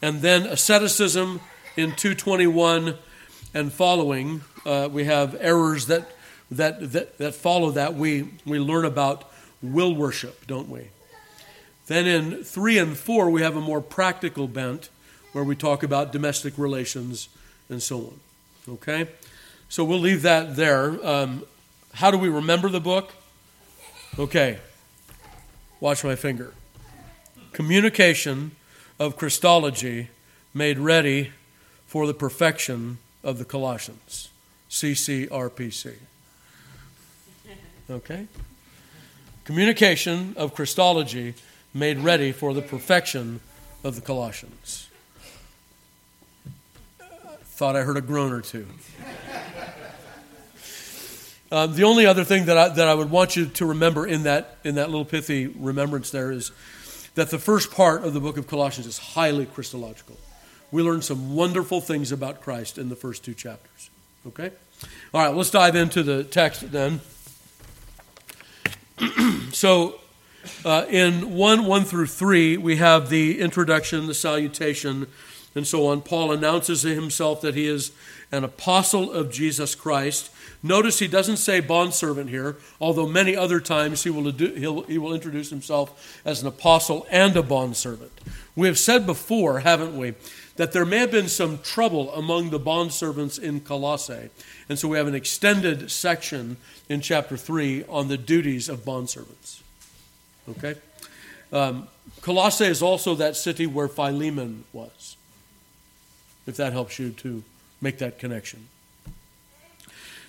And 0.00 0.22
then 0.22 0.46
asceticism 0.46 1.40
in 1.76 1.94
221 1.96 2.96
and 3.52 3.70
following, 3.70 4.42
uh, 4.64 4.88
we 4.90 5.04
have 5.04 5.36
errors 5.40 5.88
that, 5.88 6.08
that, 6.56 6.92
that, 6.92 7.18
that 7.18 7.34
follow 7.34 7.70
that. 7.72 7.94
We, 7.94 8.28
we 8.44 8.58
learn 8.58 8.84
about 8.84 9.30
will 9.62 9.94
worship, 9.94 10.46
don't 10.46 10.68
we? 10.68 10.88
Then 11.86 12.06
in 12.06 12.44
3 12.44 12.78
and 12.78 12.96
4, 12.96 13.30
we 13.30 13.42
have 13.42 13.56
a 13.56 13.60
more 13.60 13.80
practical 13.80 14.48
bent 14.48 14.88
where 15.32 15.44
we 15.44 15.56
talk 15.56 15.82
about 15.82 16.12
domestic 16.12 16.56
relations 16.56 17.28
and 17.68 17.82
so 17.82 17.98
on. 17.98 18.20
Okay? 18.74 19.08
So 19.68 19.84
we'll 19.84 19.98
leave 19.98 20.22
that 20.22 20.56
there. 20.56 21.04
Um, 21.06 21.44
how 21.94 22.10
do 22.10 22.18
we 22.18 22.28
remember 22.28 22.68
the 22.68 22.80
book? 22.80 23.12
Okay. 24.18 24.58
Watch 25.80 26.04
my 26.04 26.14
finger. 26.14 26.52
Communication 27.52 28.52
of 28.98 29.16
Christology 29.16 30.08
made 30.54 30.78
ready 30.78 31.32
for 31.86 32.06
the 32.06 32.14
perfection 32.14 32.98
of 33.24 33.38
the 33.38 33.44
Colossians. 33.44 34.28
CCRPC. 34.70 35.96
Okay? 37.92 38.26
communication 39.44 40.34
of 40.36 40.54
Christology 40.54 41.34
made 41.74 41.98
ready 41.98 42.32
for 42.32 42.54
the 42.54 42.62
perfection 42.62 43.40
of 43.82 43.96
the 43.96 44.00
Colossians. 44.00 44.88
Thought 47.44 47.76
I 47.76 47.82
heard 47.82 47.96
a 47.96 48.00
groan 48.00 48.32
or 48.32 48.40
two. 48.40 48.66
Uh, 51.50 51.66
the 51.66 51.84
only 51.84 52.06
other 52.06 52.24
thing 52.24 52.46
that 52.46 52.56
I, 52.56 52.68
that 52.70 52.88
I 52.88 52.94
would 52.94 53.10
want 53.10 53.36
you 53.36 53.44
to 53.44 53.66
remember 53.66 54.06
in 54.06 54.22
that, 54.22 54.56
in 54.64 54.76
that 54.76 54.88
little 54.88 55.04
pithy 55.04 55.48
remembrance 55.48 56.10
there 56.10 56.32
is 56.32 56.50
that 57.14 57.28
the 57.28 57.38
first 57.38 57.70
part 57.70 58.04
of 58.04 58.14
the 58.14 58.20
book 58.20 58.38
of 58.38 58.46
Colossians 58.46 58.86
is 58.86 58.96
highly 58.96 59.44
Christological. 59.44 60.16
We 60.70 60.82
learn 60.82 61.02
some 61.02 61.34
wonderful 61.34 61.82
things 61.82 62.10
about 62.10 62.40
Christ 62.40 62.78
in 62.78 62.88
the 62.88 62.96
first 62.96 63.22
two 63.22 63.34
chapters. 63.34 63.90
Okay? 64.28 64.50
All 65.12 65.20
right, 65.20 65.36
let's 65.36 65.50
dive 65.50 65.76
into 65.76 66.02
the 66.02 66.24
text 66.24 66.72
then. 66.72 67.02
so, 69.52 70.00
uh, 70.64 70.86
in 70.88 71.34
1 71.34 71.66
1 71.66 71.84
through 71.84 72.06
3, 72.06 72.56
we 72.56 72.76
have 72.76 73.08
the 73.08 73.40
introduction, 73.40 74.06
the 74.06 74.14
salutation, 74.14 75.06
and 75.54 75.66
so 75.66 75.86
on, 75.86 76.00
Paul 76.00 76.32
announces 76.32 76.82
to 76.82 76.94
himself 76.94 77.40
that 77.42 77.54
he 77.54 77.66
is 77.66 77.92
an 78.30 78.44
apostle 78.44 79.12
of 79.12 79.30
Jesus 79.30 79.74
Christ. 79.74 80.30
Notice 80.62 80.98
he 80.98 81.08
doesn't 81.08 81.36
say 81.36 81.60
bondservant 81.60 82.30
here, 82.30 82.56
although 82.80 83.06
many 83.06 83.36
other 83.36 83.60
times 83.60 84.04
he 84.04 84.10
will, 84.10 84.30
he 84.30 84.98
will 84.98 85.14
introduce 85.14 85.50
himself 85.50 86.20
as 86.24 86.40
an 86.40 86.48
apostle 86.48 87.06
and 87.10 87.36
a 87.36 87.42
bondservant. 87.42 88.12
We 88.54 88.68
have 88.68 88.78
said 88.78 89.04
before, 89.04 89.60
haven't 89.60 89.96
we, 89.96 90.14
that 90.56 90.72
there 90.72 90.84
may 90.84 90.98
have 90.98 91.10
been 91.10 91.28
some 91.28 91.58
trouble 91.58 92.12
among 92.12 92.50
the 92.50 92.60
bondservants 92.60 93.38
in 93.38 93.60
Colossae. 93.60 94.30
And 94.68 94.78
so 94.78 94.88
we 94.88 94.98
have 94.98 95.06
an 95.06 95.14
extended 95.14 95.90
section 95.90 96.56
in 96.88 97.00
chapter 97.00 97.36
3 97.36 97.84
on 97.88 98.08
the 98.08 98.18
duties 98.18 98.68
of 98.68 98.80
bondservants. 98.80 99.60
Okay? 100.50 100.74
Um, 101.52 101.88
Colossae 102.20 102.66
is 102.66 102.82
also 102.82 103.14
that 103.14 103.36
city 103.36 103.66
where 103.66 103.88
Philemon 103.88 104.64
was, 104.72 105.16
if 106.46 106.56
that 106.56 106.72
helps 106.72 106.98
you 106.98 107.10
to 107.10 107.42
make 107.80 107.98
that 107.98 108.18
connection. 108.18 108.68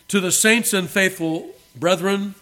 To 0.09 0.19
the 0.19 0.31
saints 0.31 0.73
and 0.73 0.89
faithful 0.89 1.49
brethren, 1.75 2.35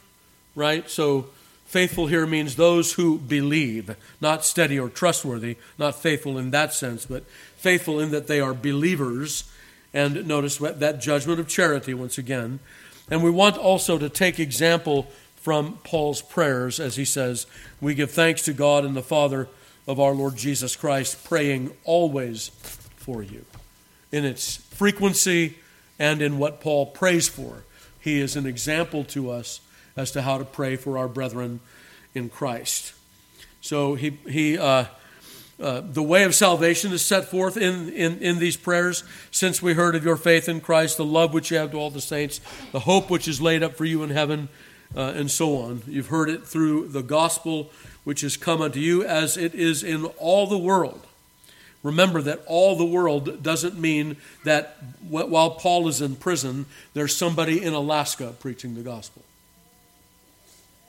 right? 0.56 0.90
So 0.90 1.28
faithful 1.72 2.08
here 2.08 2.28
means 2.28 2.58
those 2.58 2.94
who 2.94 3.18
believe, 3.18 3.96
not 4.20 4.44
steady 4.44 4.78
or 4.78 4.90
trustworthy, 4.90 5.56
not 5.78 5.96
faithful 5.96 6.38
in 6.38 6.52
that 6.52 6.74
sense, 6.74 7.06
but 7.06 7.24
faithful 7.56 7.98
in 7.98 8.12
that 8.12 8.28
they 8.28 8.42
are 8.42 8.54
believers. 8.54 9.50
And 9.94 10.28
notice 10.28 10.58
that 10.58 11.00
judgment 11.00 11.40
of 11.40 11.48
charity 11.48 11.94
once 11.94 12.18
again. 12.18 12.60
And 13.10 13.24
we 13.24 13.30
want 13.30 13.58
also 13.58 13.98
to 13.98 14.10
take 14.10 14.38
example 14.38 15.08
from 15.38 15.80
Paul's 15.86 16.22
prayers 16.22 16.78
as 16.78 16.98
he 16.98 17.06
says, 17.06 17.48
We 17.80 17.96
give 17.96 18.12
thanks 18.12 18.42
to 18.44 18.54
God 18.54 18.84
and 18.84 18.94
the 18.94 19.02
Father 19.02 19.48
of 19.88 19.98
our 19.98 20.14
Lord 20.14 20.36
Jesus 20.36 20.76
Christ, 20.76 21.24
praying 21.24 21.72
always 21.86 22.50
for 22.98 23.24
you. 23.24 23.46
In 24.12 24.26
its 24.26 24.58
frequency 24.58 25.58
and 25.98 26.22
in 26.22 26.38
what 26.38 26.60
Paul 26.60 26.88
prays 26.88 27.30
for, 27.30 27.64
he 27.98 28.20
is 28.20 28.36
an 28.36 28.46
example 28.46 29.06
to 29.06 29.32
us 29.32 29.62
as 29.96 30.12
to 30.12 30.22
how 30.22 30.38
to 30.38 30.46
pray 30.46 30.76
for 30.76 30.98
our 30.98 31.08
brethren 31.08 31.60
in 32.14 32.30
Christ. 32.30 32.94
So 33.62 33.96
he, 33.96 34.12
he 34.28 34.58
uh, 34.58 34.86
uh, 35.62 35.82
the 35.82 36.02
way 36.02 36.24
of 36.24 36.34
salvation 36.34 36.92
is 36.92 37.06
set 37.06 37.26
forth 37.26 37.56
in, 37.56 37.90
in, 37.90 38.18
in 38.20 38.40
these 38.40 38.58
prayers. 38.58 39.04
Since 39.30 39.62
we 39.62 39.74
heard 39.74 39.96
of 39.96 40.04
your 40.04 40.18
faith 40.18 40.50
in 40.50 40.60
Christ, 40.60 40.98
the 40.98 41.06
love 41.06 41.34
which 41.34 41.52
you 41.52 41.58
have 41.58 41.72
to 41.72 41.78
all 41.78 41.92
the 41.92 42.02
saints, 42.02 42.42
the 42.72 42.80
hope 42.80 43.12
which 43.12 43.28
is 43.28 43.40
laid 43.40 43.62
up 43.62 43.76
for 43.76 43.86
you 43.86 44.02
in 44.02 44.10
heaven, 44.10 44.50
uh, 44.96 45.14
and 45.16 45.30
so 45.30 45.58
on. 45.58 45.84
You've 45.88 46.08
heard 46.08 46.30
it 46.30 46.48
through 46.48 46.88
the 46.88 47.04
gospel 47.04 47.72
which 48.04 48.22
has 48.22 48.36
come 48.38 48.62
unto 48.62 48.80
you, 48.80 49.04
as 49.04 49.38
it 49.38 49.54
is 49.54 49.84
in 49.84 50.06
all 50.18 50.48
the 50.48 50.58
world. 50.58 51.06
Remember 51.84 52.22
that 52.24 52.42
all 52.48 52.76
the 52.76 52.86
world 52.86 53.44
doesn't 53.44 53.78
mean 53.78 54.18
that 54.44 54.78
while 55.08 55.52
Paul 55.52 55.88
is 55.88 56.02
in 56.02 56.16
prison, 56.16 56.66
there's 56.94 57.16
somebody 57.16 57.62
in 57.62 57.74
Alaska 57.74 58.34
preaching 58.40 58.74
the 58.74 58.82
gospel. 58.82 59.24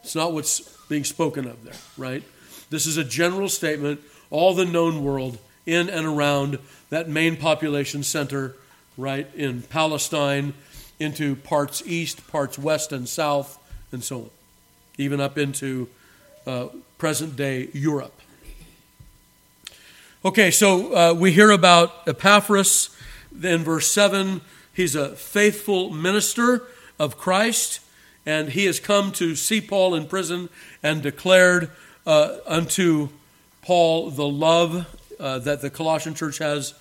It's 0.02 0.14
not 0.14 0.32
what's 0.32 0.60
being 0.88 1.04
spoken 1.04 1.46
of 1.46 1.64
there, 1.64 1.74
right? 1.96 2.22
This 2.70 2.86
is 2.86 2.96
a 2.96 3.04
general 3.04 3.48
statement, 3.48 4.00
all 4.30 4.54
the 4.54 4.64
known 4.64 5.04
world 5.04 5.38
in 5.66 5.88
and 5.88 6.06
around 6.06 6.58
that 6.90 7.08
main 7.08 7.36
population 7.36 8.02
center, 8.02 8.56
right, 8.96 9.32
in 9.34 9.62
Palestine, 9.62 10.54
into 10.98 11.36
parts 11.36 11.82
east, 11.86 12.26
parts 12.28 12.58
west 12.58 12.92
and 12.92 13.08
south, 13.08 13.58
and 13.92 14.02
so 14.02 14.22
on, 14.22 14.30
even 14.98 15.20
up 15.20 15.38
into 15.38 15.88
uh, 16.46 16.68
present 16.98 17.36
day 17.36 17.68
Europe. 17.72 18.18
Okay, 20.24 20.50
so 20.50 20.94
uh, 20.94 21.14
we 21.14 21.32
hear 21.32 21.50
about 21.50 22.06
Epaphras 22.06 22.90
in 23.42 23.64
verse 23.64 23.90
7. 23.90 24.40
He's 24.72 24.94
a 24.94 25.16
faithful 25.16 25.90
minister 25.90 26.62
of 26.98 27.18
Christ, 27.18 27.80
and 28.24 28.50
he 28.50 28.66
has 28.66 28.78
come 28.80 29.12
to 29.12 29.34
see 29.34 29.60
Paul 29.60 29.94
in 29.94 30.06
prison 30.06 30.48
and 30.82 31.02
declared 31.02 31.70
uh, 32.06 32.36
unto 32.46 33.08
Paul 33.62 34.10
the 34.10 34.28
love 34.28 34.86
uh, 35.18 35.38
that 35.40 35.60
the 35.60 35.70
Colossian 35.70 36.14
church 36.14 36.38
has. 36.38 36.74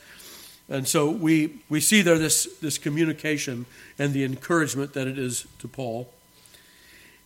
And 0.69 0.87
so 0.87 1.09
we, 1.09 1.59
we 1.69 1.79
see 1.79 2.01
there 2.01 2.17
this, 2.17 2.47
this 2.61 2.77
communication 2.77 3.65
and 3.99 4.13
the 4.13 4.23
encouragement 4.23 4.93
that 4.93 5.07
it 5.07 5.17
is 5.17 5.45
to 5.59 5.67
Paul. 5.67 6.09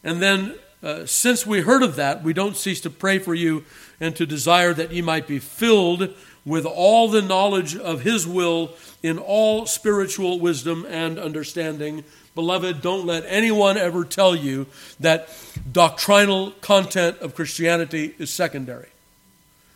And 0.03 0.21
then, 0.21 0.55
uh, 0.83 1.05
since 1.05 1.45
we 1.45 1.61
heard 1.61 1.83
of 1.83 1.95
that, 1.95 2.23
we 2.23 2.33
don't 2.33 2.55
cease 2.55 2.81
to 2.81 2.89
pray 2.89 3.17
for 3.17 3.33
you 3.33 3.63
and 3.99 4.15
to 4.15 4.25
desire 4.25 4.73
that 4.73 4.91
ye 4.91 5.01
might 5.01 5.27
be 5.27 5.39
filled 5.39 6.13
with 6.45 6.65
all 6.65 7.07
the 7.09 7.21
knowledge 7.21 7.75
of 7.75 8.01
His 8.01 8.27
will 8.27 8.73
in 9.01 9.17
all 9.17 9.65
spiritual 9.65 10.39
wisdom 10.39 10.85
and 10.87 11.17
understanding. 11.17 12.03
Beloved, 12.35 12.81
don't 12.81 13.05
let 13.05 13.23
anyone 13.27 13.77
ever 13.77 14.03
tell 14.03 14.35
you 14.35 14.67
that 14.99 15.29
doctrinal 15.71 16.51
content 16.51 17.17
of 17.19 17.33
Christianity 17.33 18.13
is 18.19 18.29
secondary. 18.29 18.89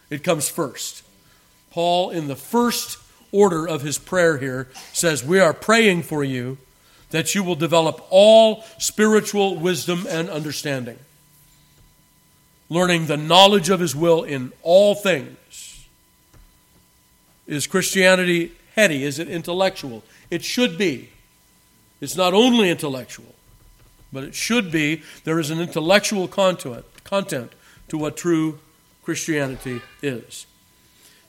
It 0.10 0.24
comes 0.24 0.50
first. 0.50 1.04
Paul, 1.72 2.10
in 2.10 2.28
the 2.28 2.36
first 2.36 2.98
order 3.32 3.68
of 3.68 3.82
his 3.82 3.98
prayer 3.98 4.38
here, 4.38 4.68
says, 4.92 5.24
We 5.24 5.40
are 5.40 5.54
praying 5.54 6.04
for 6.04 6.24
you 6.24 6.58
that 7.10 7.34
you 7.34 7.44
will 7.44 7.56
develop 7.56 8.06
all 8.10 8.64
spiritual 8.78 9.56
wisdom 9.56 10.06
and 10.10 10.30
understanding, 10.30 11.00
learning 12.70 13.08
the 13.08 13.18
knowledge 13.18 13.70
of 13.70 13.80
His 13.80 13.96
will 13.96 14.24
in 14.24 14.52
all 14.62 14.96
things. 14.96 15.88
Is 17.48 17.66
Christianity 17.66 18.52
heady? 18.76 19.04
Is 19.04 19.18
it 19.18 19.28
intellectual? 19.28 20.04
It 20.30 20.44
should 20.44 20.78
be. 20.78 21.10
It's 22.02 22.16
not 22.16 22.34
only 22.34 22.70
intellectual, 22.70 23.36
but 24.12 24.24
it 24.24 24.36
should 24.36 24.72
be. 24.72 25.04
There 25.24 25.40
is 25.40 25.50
an 25.50 25.60
intellectual 25.60 26.28
content, 26.28 27.52
to 27.90 27.98
what 27.98 28.18
true 28.18 28.60
Christianity 29.04 29.82
is. 30.02 30.46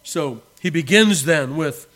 So 0.03 0.43
he 0.61 0.71
begins 0.71 1.25
then 1.25 1.57
with 1.57 1.87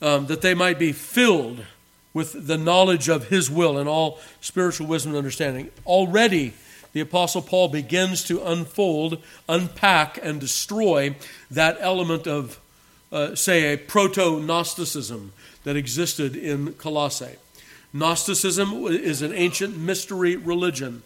um, 0.00 0.26
that 0.26 0.42
they 0.42 0.54
might 0.54 0.78
be 0.78 0.92
filled 0.92 1.64
with 2.12 2.46
the 2.46 2.58
knowledge 2.58 3.08
of 3.08 3.28
his 3.28 3.50
will 3.50 3.78
and 3.78 3.88
all 3.88 4.18
spiritual 4.40 4.86
wisdom 4.86 5.12
and 5.12 5.18
understanding. 5.18 5.70
Already, 5.84 6.54
the 6.92 7.00
Apostle 7.00 7.42
Paul 7.42 7.68
begins 7.68 8.24
to 8.24 8.42
unfold, 8.42 9.22
unpack, 9.48 10.18
and 10.22 10.40
destroy 10.40 11.14
that 11.50 11.76
element 11.80 12.26
of, 12.26 12.58
uh, 13.12 13.34
say, 13.34 13.74
a 13.74 13.76
proto 13.76 14.40
Gnosticism 14.40 15.32
that 15.64 15.76
existed 15.76 16.36
in 16.36 16.72
Colossae. 16.74 17.36
Gnosticism 17.92 18.86
is 18.86 19.22
an 19.22 19.32
ancient 19.32 19.76
mystery 19.76 20.36
religion. 20.36 21.02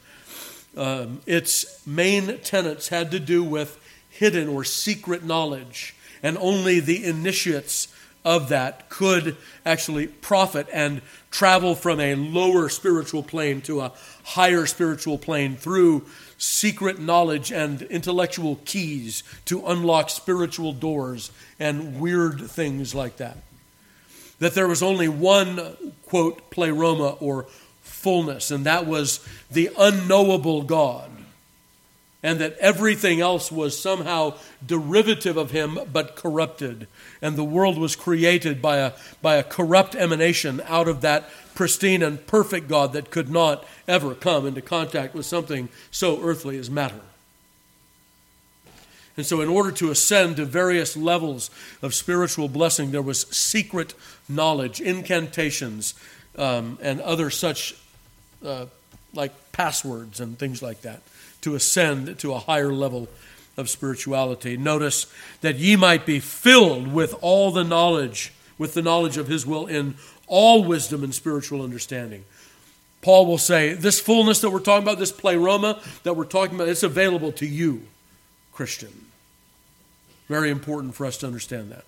Um, 0.77 1.21
its 1.27 1.87
main 1.87 2.39
tenets 2.39 2.89
had 2.89 3.11
to 3.11 3.21
do 3.21 3.43
with 3.43 3.79
hidden 4.09 4.49
or 4.49 4.65
secret 4.65 5.25
knowledge, 5.25 5.95
and 6.23 6.37
only 6.39 6.81
the 6.81 7.05
initiates 7.05 7.89
of 8.25 8.51
that 8.51 8.89
could 8.89 9.37
actually 9.65 10.07
profit 10.07 10.67
and 10.73 11.01
travel 11.31 11.75
from 11.75 12.01
a 12.01 12.15
lower 12.15 12.69
spiritual 12.69 13.23
plane 13.23 13.61
to 13.63 13.81
a 13.81 13.93
higher 14.25 14.67
spiritual 14.67 15.17
plane 15.17 15.57
through 15.57 16.05
secret 16.37 16.99
knowledge 16.99 17.51
and 17.51 17.83
intellectual 17.83 18.57
keys 18.65 19.23
to 19.45 19.65
unlock 19.67 20.11
spiritual 20.11 20.73
doors 20.73 21.31
and 21.59 21.99
weird 22.01 22.41
things 22.41 22.95
like 22.95 23.17
that. 23.17 23.37
That 24.41 24.55
there 24.55 24.69
was 24.69 24.83
only 24.83 25.09
one, 25.09 25.95
quote, 26.07 26.51
pleroma 26.51 27.17
or 27.21 27.47
fullness, 27.83 28.51
and 28.51 28.67
that 28.67 28.87
was 28.87 29.27
the 29.51 29.71
unknowable 29.79 30.63
God 30.63 31.11
and 32.23 32.39
that 32.39 32.57
everything 32.59 33.21
else 33.21 33.51
was 33.51 33.79
somehow 33.79 34.35
derivative 34.65 35.37
of 35.37 35.51
him 35.51 35.79
but 35.93 36.17
corrupted. 36.17 36.87
And 37.23 37.37
the 37.37 37.45
world 37.45 37.79
was 37.79 37.97
created 37.97 38.61
by 38.61 38.79
a, 38.79 38.93
by 39.23 39.37
a 39.37 39.43
corrupt 39.43 39.95
emanation 39.95 40.61
out 40.67 40.89
of 40.89 41.01
that 41.01 41.31
pristine 41.55 42.03
and 42.03 42.27
perfect 42.27 42.69
God 42.69 42.93
that 42.93 43.11
could 43.11 43.31
not 43.31 43.67
ever 43.89 44.15
come 44.15 44.47
into 44.47 44.61
contact 44.61 45.15
with 45.15 45.27
something 45.27 45.69
so 45.91 46.23
earthly 46.23 46.59
as 46.59 46.71
matter. 46.71 47.01
And 49.21 49.27
so, 49.27 49.43
in 49.43 49.51
order 49.51 49.71
to 49.73 49.91
ascend 49.91 50.37
to 50.37 50.47
various 50.47 50.97
levels 50.97 51.51
of 51.83 51.95
spiritual 51.95 52.49
blessing, 52.49 52.91
there 52.91 53.03
was 53.03 53.27
secret 53.29 53.93
knowledge, 54.31 54.81
incantations, 54.81 55.93
um, 56.39 56.79
and 56.81 57.03
other 57.03 57.29
such 57.29 57.77
uh, 58.43 58.65
like 59.13 59.35
passwords 59.53 60.21
and 60.21 60.39
things 60.39 60.63
like 60.63 60.81
that 60.81 61.03
to 61.43 61.55
ascend 61.55 62.19
to 62.21 62.33
a 62.33 62.39
higher 62.39 62.73
level 62.73 63.09
of 63.59 63.69
spirituality. 63.69 64.57
Notice 64.57 65.07
that 65.43 65.57
ye 65.57 65.77
might 65.77 66.07
be 66.07 66.19
filled 66.19 66.91
with 66.91 67.15
all 67.21 67.51
the 67.51 67.63
knowledge, 67.63 68.33
with 68.57 68.73
the 68.73 68.81
knowledge 68.81 69.19
of 69.19 69.29
his 69.29 69.45
will 69.45 69.67
in 69.67 69.97
all 70.29 70.65
wisdom 70.65 71.05
and 71.05 71.15
spiritual 71.15 71.61
understanding. 71.61 72.25
Paul 73.03 73.27
will 73.27 73.37
say, 73.37 73.75
This 73.75 74.01
fullness 74.01 74.41
that 74.41 74.49
we're 74.49 74.61
talking 74.61 74.83
about, 74.83 74.99
this 74.99 75.13
pleroma 75.13 75.79
that 76.05 76.17
we're 76.17 76.25
talking 76.25 76.55
about, 76.55 76.71
it's 76.71 76.83
available 76.83 77.33
to 77.33 77.47
you, 77.47 77.83
Christian. 78.55 79.10
Very 80.31 80.51
important 80.51 80.95
for 80.95 81.07
us 81.07 81.17
to 81.17 81.27
understand 81.27 81.73
that. 81.73 81.83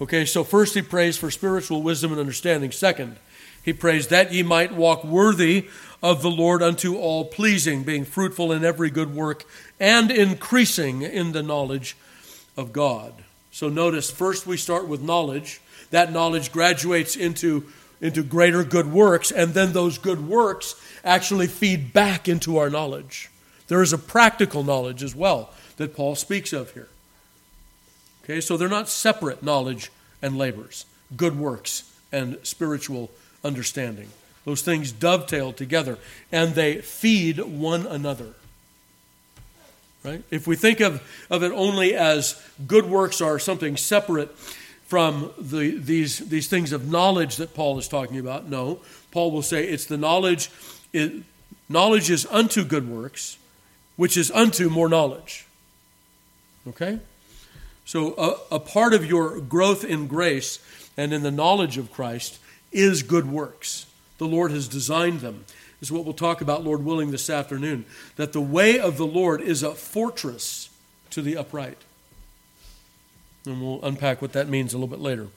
Okay, 0.00 0.24
so 0.24 0.42
first 0.42 0.74
he 0.74 0.82
prays 0.82 1.16
for 1.16 1.30
spiritual 1.30 1.82
wisdom 1.84 2.10
and 2.10 2.20
understanding. 2.20 2.72
Second, 2.72 3.16
he 3.62 3.72
prays 3.72 4.08
that 4.08 4.32
ye 4.32 4.42
might 4.42 4.74
walk 4.74 5.04
worthy 5.04 5.68
of 6.02 6.20
the 6.20 6.32
Lord 6.32 6.64
unto 6.64 6.96
all 6.96 7.26
pleasing, 7.26 7.84
being 7.84 8.04
fruitful 8.04 8.50
in 8.50 8.64
every 8.64 8.90
good 8.90 9.14
work 9.14 9.44
and 9.78 10.10
increasing 10.10 11.02
in 11.02 11.30
the 11.30 11.44
knowledge 11.44 11.96
of 12.56 12.72
God. 12.72 13.14
So 13.52 13.68
notice, 13.68 14.10
first 14.10 14.44
we 14.44 14.56
start 14.56 14.88
with 14.88 15.00
knowledge. 15.00 15.60
That 15.92 16.10
knowledge 16.10 16.50
graduates 16.50 17.14
into, 17.14 17.66
into 18.00 18.24
greater 18.24 18.64
good 18.64 18.90
works, 18.90 19.30
and 19.30 19.54
then 19.54 19.74
those 19.74 19.96
good 19.96 20.26
works 20.26 20.74
actually 21.04 21.46
feed 21.46 21.92
back 21.92 22.28
into 22.28 22.56
our 22.56 22.68
knowledge. 22.68 23.30
There 23.68 23.80
is 23.80 23.92
a 23.92 23.98
practical 23.98 24.64
knowledge 24.64 25.04
as 25.04 25.14
well 25.14 25.50
that 25.76 25.94
Paul 25.94 26.14
speaks 26.14 26.52
of 26.52 26.72
here. 26.72 26.88
Okay, 28.24 28.40
so 28.40 28.56
they're 28.56 28.68
not 28.68 28.88
separate 28.88 29.42
knowledge 29.42 29.90
and 30.22 30.38
labors, 30.38 30.86
good 31.16 31.38
works 31.38 31.92
and 32.10 32.38
spiritual 32.42 33.10
understanding. 33.44 34.08
Those 34.44 34.62
things 34.62 34.92
dovetail 34.92 35.52
together 35.52 35.98
and 36.32 36.54
they 36.54 36.80
feed 36.80 37.38
one 37.38 37.86
another. 37.86 38.34
Right? 40.04 40.22
If 40.30 40.46
we 40.46 40.54
think 40.54 40.80
of, 40.80 41.02
of 41.30 41.42
it 41.42 41.52
only 41.52 41.94
as 41.94 42.40
good 42.66 42.86
works 42.86 43.20
are 43.20 43.38
something 43.38 43.76
separate 43.76 44.36
from 44.86 45.30
the, 45.38 45.78
these, 45.78 46.18
these 46.18 46.46
things 46.46 46.72
of 46.72 46.90
knowledge 46.90 47.36
that 47.36 47.54
Paul 47.54 47.78
is 47.78 47.88
talking 47.88 48.18
about, 48.18 48.48
no. 48.48 48.80
Paul 49.10 49.30
will 49.30 49.42
say 49.42 49.64
it's 49.66 49.86
the 49.86 49.96
knowledge, 49.96 50.50
it, 50.92 51.22
knowledge 51.70 52.10
is 52.10 52.26
unto 52.26 52.64
good 52.64 52.88
works, 52.88 53.38
which 53.96 54.18
is 54.18 54.30
unto 54.30 54.68
more 54.68 54.90
knowledge. 54.90 55.43
Okay? 56.68 56.98
So, 57.84 58.14
a, 58.14 58.56
a 58.56 58.60
part 58.60 58.94
of 58.94 59.04
your 59.04 59.40
growth 59.40 59.84
in 59.84 60.06
grace 60.06 60.58
and 60.96 61.12
in 61.12 61.22
the 61.22 61.30
knowledge 61.30 61.76
of 61.76 61.92
Christ 61.92 62.38
is 62.72 63.02
good 63.02 63.30
works. 63.30 63.86
The 64.18 64.26
Lord 64.26 64.50
has 64.50 64.68
designed 64.68 65.20
them. 65.20 65.44
Is 65.80 65.92
what 65.92 66.04
we'll 66.04 66.14
talk 66.14 66.40
about, 66.40 66.64
Lord 66.64 66.82
willing, 66.82 67.10
this 67.10 67.28
afternoon. 67.28 67.84
That 68.16 68.32
the 68.32 68.40
way 68.40 68.78
of 68.78 68.96
the 68.96 69.06
Lord 69.06 69.42
is 69.42 69.62
a 69.62 69.74
fortress 69.74 70.70
to 71.10 71.20
the 71.20 71.36
upright. 71.36 71.76
And 73.44 73.60
we'll 73.60 73.84
unpack 73.84 74.22
what 74.22 74.32
that 74.32 74.48
means 74.48 74.72
a 74.72 74.78
little 74.78 74.88
bit 74.88 75.00
later. 75.00 75.28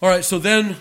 All 0.00 0.08
right, 0.08 0.24
so 0.24 0.38
then, 0.38 0.76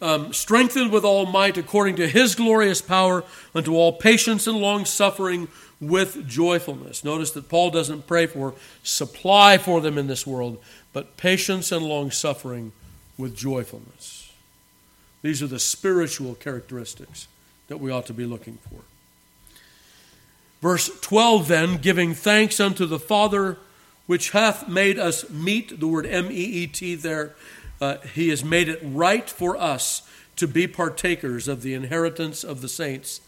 um, 0.00 0.32
strengthened 0.32 0.92
with 0.92 1.04
all 1.04 1.26
might 1.26 1.58
according 1.58 1.96
to 1.96 2.06
his 2.06 2.34
glorious 2.34 2.80
power 2.80 3.24
unto 3.54 3.74
all 3.74 3.92
patience 3.92 4.46
and 4.46 4.58
long 4.58 4.84
suffering 4.84 5.48
with 5.88 6.28
joyfulness. 6.28 7.04
Notice 7.04 7.30
that 7.32 7.48
Paul 7.48 7.70
doesn't 7.70 8.06
pray 8.06 8.26
for 8.26 8.54
supply 8.82 9.58
for 9.58 9.80
them 9.80 9.98
in 9.98 10.06
this 10.06 10.26
world, 10.26 10.62
but 10.92 11.16
patience 11.16 11.72
and 11.72 11.84
long 11.84 12.10
suffering 12.10 12.72
with 13.16 13.36
joyfulness. 13.36 14.32
These 15.22 15.42
are 15.42 15.46
the 15.46 15.58
spiritual 15.58 16.34
characteristics 16.34 17.28
that 17.68 17.80
we 17.80 17.90
ought 17.90 18.06
to 18.06 18.14
be 18.14 18.26
looking 18.26 18.58
for. 18.70 18.80
Verse 20.60 20.90
12 21.00 21.48
then, 21.48 21.76
giving 21.78 22.14
thanks 22.14 22.60
unto 22.60 22.86
the 22.86 22.98
Father 22.98 23.58
which 24.06 24.30
hath 24.30 24.68
made 24.68 24.98
us 24.98 25.28
meet, 25.30 25.80
the 25.80 25.86
word 25.86 26.06
M 26.06 26.30
E 26.30 26.34
E 26.34 26.66
T 26.66 26.94
there, 26.94 27.34
uh, 27.80 27.98
he 28.14 28.28
has 28.28 28.44
made 28.44 28.68
it 28.68 28.80
right 28.82 29.28
for 29.28 29.56
us 29.56 30.08
to 30.36 30.46
be 30.46 30.66
partakers 30.66 31.48
of 31.48 31.62
the 31.62 31.74
inheritance 31.74 32.44
of 32.44 32.60
the 32.60 32.68
saints 32.68 33.20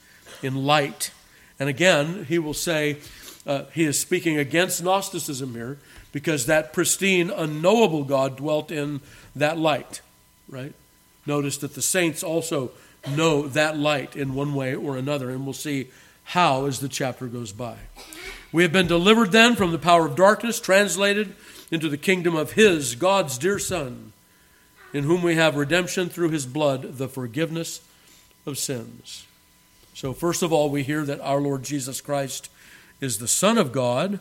in 0.42 0.54
light. 0.66 1.10
And 1.58 1.68
again, 1.68 2.24
he 2.26 2.38
will 2.38 2.54
say, 2.54 2.98
uh, 3.46 3.64
he 3.72 3.84
is 3.84 3.98
speaking 3.98 4.38
against 4.38 4.82
Gnosticism 4.82 5.54
here 5.54 5.78
because 6.12 6.46
that 6.46 6.72
pristine, 6.72 7.30
unknowable 7.30 8.04
God 8.04 8.36
dwelt 8.36 8.70
in 8.70 9.00
that 9.34 9.58
light, 9.58 10.00
right? 10.48 10.72
Notice 11.26 11.58
that 11.58 11.74
the 11.74 11.82
saints 11.82 12.22
also 12.22 12.70
know 13.14 13.46
that 13.48 13.76
light 13.76 14.16
in 14.16 14.34
one 14.34 14.54
way 14.54 14.74
or 14.74 14.96
another, 14.96 15.30
and 15.30 15.44
we'll 15.44 15.52
see 15.52 15.88
how 16.24 16.66
as 16.66 16.80
the 16.80 16.88
chapter 16.88 17.26
goes 17.26 17.52
by. 17.52 17.76
We 18.52 18.62
have 18.62 18.72
been 18.72 18.86
delivered 18.86 19.32
then 19.32 19.54
from 19.54 19.72
the 19.72 19.78
power 19.78 20.06
of 20.06 20.16
darkness, 20.16 20.60
translated 20.60 21.34
into 21.70 21.88
the 21.88 21.98
kingdom 21.98 22.34
of 22.34 22.52
His, 22.52 22.94
God's 22.94 23.38
dear 23.38 23.58
Son, 23.58 24.12
in 24.92 25.04
whom 25.04 25.22
we 25.22 25.34
have 25.34 25.56
redemption 25.56 26.08
through 26.08 26.30
His 26.30 26.46
blood, 26.46 26.98
the 26.98 27.08
forgiveness 27.08 27.80
of 28.44 28.58
sins. 28.58 29.26
So, 29.96 30.12
first 30.12 30.42
of 30.42 30.52
all, 30.52 30.68
we 30.68 30.82
hear 30.82 31.06
that 31.06 31.22
our 31.22 31.40
Lord 31.40 31.62
Jesus 31.62 32.02
Christ 32.02 32.50
is 33.00 33.16
the 33.16 33.26
Son 33.26 33.56
of 33.56 33.72
God. 33.72 34.20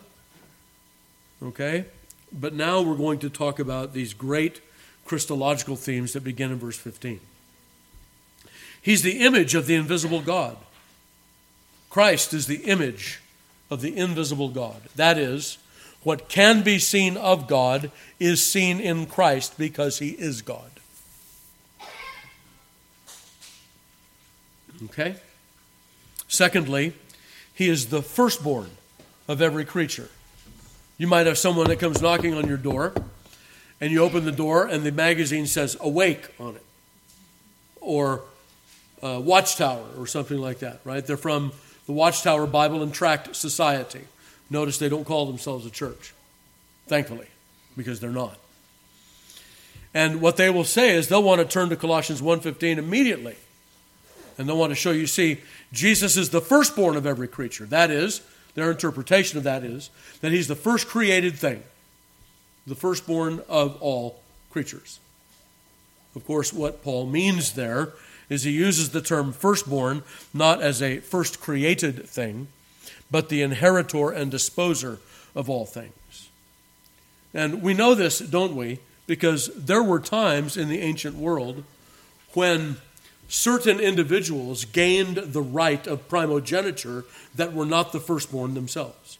Okay? 1.42 1.84
But 2.32 2.54
now 2.54 2.80
we're 2.80 2.96
going 2.96 3.18
to 3.18 3.28
talk 3.28 3.58
about 3.58 3.92
these 3.92 4.14
great 4.14 4.62
Christological 5.04 5.76
themes 5.76 6.14
that 6.14 6.24
begin 6.24 6.50
in 6.50 6.56
verse 6.56 6.78
15. 6.78 7.20
He's 8.80 9.02
the 9.02 9.18
image 9.20 9.54
of 9.54 9.66
the 9.66 9.74
invisible 9.74 10.22
God. 10.22 10.56
Christ 11.90 12.32
is 12.32 12.46
the 12.46 12.64
image 12.64 13.20
of 13.70 13.82
the 13.82 13.94
invisible 13.94 14.48
God. 14.48 14.80
That 14.96 15.18
is, 15.18 15.58
what 16.02 16.30
can 16.30 16.62
be 16.62 16.78
seen 16.78 17.18
of 17.18 17.46
God 17.46 17.90
is 18.18 18.42
seen 18.42 18.80
in 18.80 19.04
Christ 19.04 19.58
because 19.58 19.98
he 19.98 20.12
is 20.12 20.40
God. 20.40 20.70
Okay? 24.84 25.16
Secondly, 26.28 26.92
he 27.54 27.68
is 27.68 27.86
the 27.86 28.02
firstborn 28.02 28.70
of 29.28 29.40
every 29.40 29.64
creature. 29.64 30.08
You 30.98 31.06
might 31.06 31.26
have 31.26 31.38
someone 31.38 31.68
that 31.68 31.78
comes 31.78 32.00
knocking 32.00 32.34
on 32.34 32.46
your 32.48 32.56
door, 32.56 32.94
and 33.80 33.92
you 33.92 34.02
open 34.02 34.24
the 34.24 34.32
door, 34.32 34.66
and 34.66 34.82
the 34.82 34.92
magazine 34.92 35.46
says 35.46 35.76
Awake 35.80 36.28
on 36.40 36.56
it, 36.56 36.64
or 37.80 38.22
uh, 39.02 39.20
Watchtower, 39.22 39.86
or 39.98 40.06
something 40.06 40.38
like 40.38 40.60
that, 40.60 40.80
right? 40.84 41.04
They're 41.06 41.16
from 41.16 41.52
the 41.86 41.92
Watchtower 41.92 42.46
Bible 42.46 42.82
and 42.82 42.92
Tract 42.92 43.36
Society. 43.36 44.02
Notice 44.48 44.78
they 44.78 44.88
don't 44.88 45.04
call 45.04 45.26
themselves 45.26 45.66
a 45.66 45.70
church, 45.70 46.14
thankfully, 46.86 47.26
because 47.76 48.00
they're 48.00 48.10
not. 48.10 48.38
And 49.92 50.20
what 50.20 50.36
they 50.36 50.50
will 50.50 50.64
say 50.64 50.94
is 50.94 51.08
they'll 51.08 51.22
want 51.22 51.40
to 51.40 51.46
turn 51.46 51.68
to 51.70 51.76
Colossians 51.76 52.20
1:15 52.20 52.78
immediately. 52.78 53.36
And 54.38 54.48
they'll 54.48 54.58
want 54.58 54.70
to 54.70 54.76
show 54.76 54.90
you 54.90 55.06
see 55.06 55.40
Jesus 55.72 56.16
is 56.16 56.30
the 56.30 56.40
firstborn 56.40 56.96
of 56.96 57.06
every 57.06 57.28
creature. 57.28 57.64
That 57.66 57.90
is, 57.90 58.20
their 58.54 58.70
interpretation 58.70 59.38
of 59.38 59.44
that 59.44 59.64
is 59.64 59.90
that 60.20 60.32
he's 60.32 60.48
the 60.48 60.54
first 60.54 60.88
created 60.88 61.34
thing, 61.34 61.62
the 62.66 62.74
firstborn 62.74 63.42
of 63.48 63.80
all 63.80 64.20
creatures. 64.50 64.98
Of 66.14 66.26
course, 66.26 66.52
what 66.52 66.82
Paul 66.82 67.06
means 67.06 67.52
there 67.52 67.92
is 68.28 68.42
he 68.42 68.50
uses 68.50 68.90
the 68.90 69.02
term 69.02 69.32
firstborn 69.32 70.02
not 70.32 70.62
as 70.62 70.82
a 70.82 70.98
first 70.98 71.40
created 71.40 72.08
thing, 72.08 72.48
but 73.10 73.28
the 73.28 73.42
inheritor 73.42 74.10
and 74.10 74.30
disposer 74.30 74.98
of 75.34 75.48
all 75.50 75.66
things. 75.66 76.28
And 77.34 77.62
we 77.62 77.74
know 77.74 77.94
this, 77.94 78.18
don't 78.18 78.56
we? 78.56 78.80
Because 79.06 79.50
there 79.54 79.82
were 79.82 80.00
times 80.00 80.56
in 80.56 80.68
the 80.68 80.80
ancient 80.80 81.16
world 81.16 81.62
when 82.32 82.78
certain 83.28 83.80
individuals 83.80 84.64
gained 84.64 85.16
the 85.16 85.42
right 85.42 85.86
of 85.86 86.08
primogeniture 86.08 87.04
that 87.34 87.52
were 87.52 87.66
not 87.66 87.92
the 87.92 88.00
firstborn 88.00 88.54
themselves. 88.54 89.18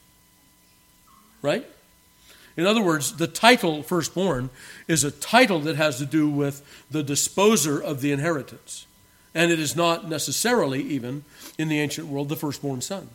Right? 1.42 1.66
In 2.57 2.66
other 2.66 2.83
words, 2.83 3.16
the 3.16 3.27
title 3.27 3.83
firstborn 3.83 4.51
is 4.88 5.05
a 5.05 5.11
title 5.11 5.61
that 5.61 5.77
has 5.77 5.99
to 5.99 6.07
do 6.07 6.29
with 6.29 6.62
the 6.90 7.03
disposer 7.03 7.79
of 7.83 8.01
the 8.01 8.12
inheritance. 8.12 8.87
And 9.35 9.53
it 9.53 9.61
is 9.61 9.77
not 9.77 10.09
necessarily, 10.09 10.83
even 10.83 11.25
in 11.59 11.69
the 11.69 11.79
ancient 11.79 12.09
world, 12.09 12.31
the 12.31 12.37
firstborn 12.37 12.81
son. 12.81 13.11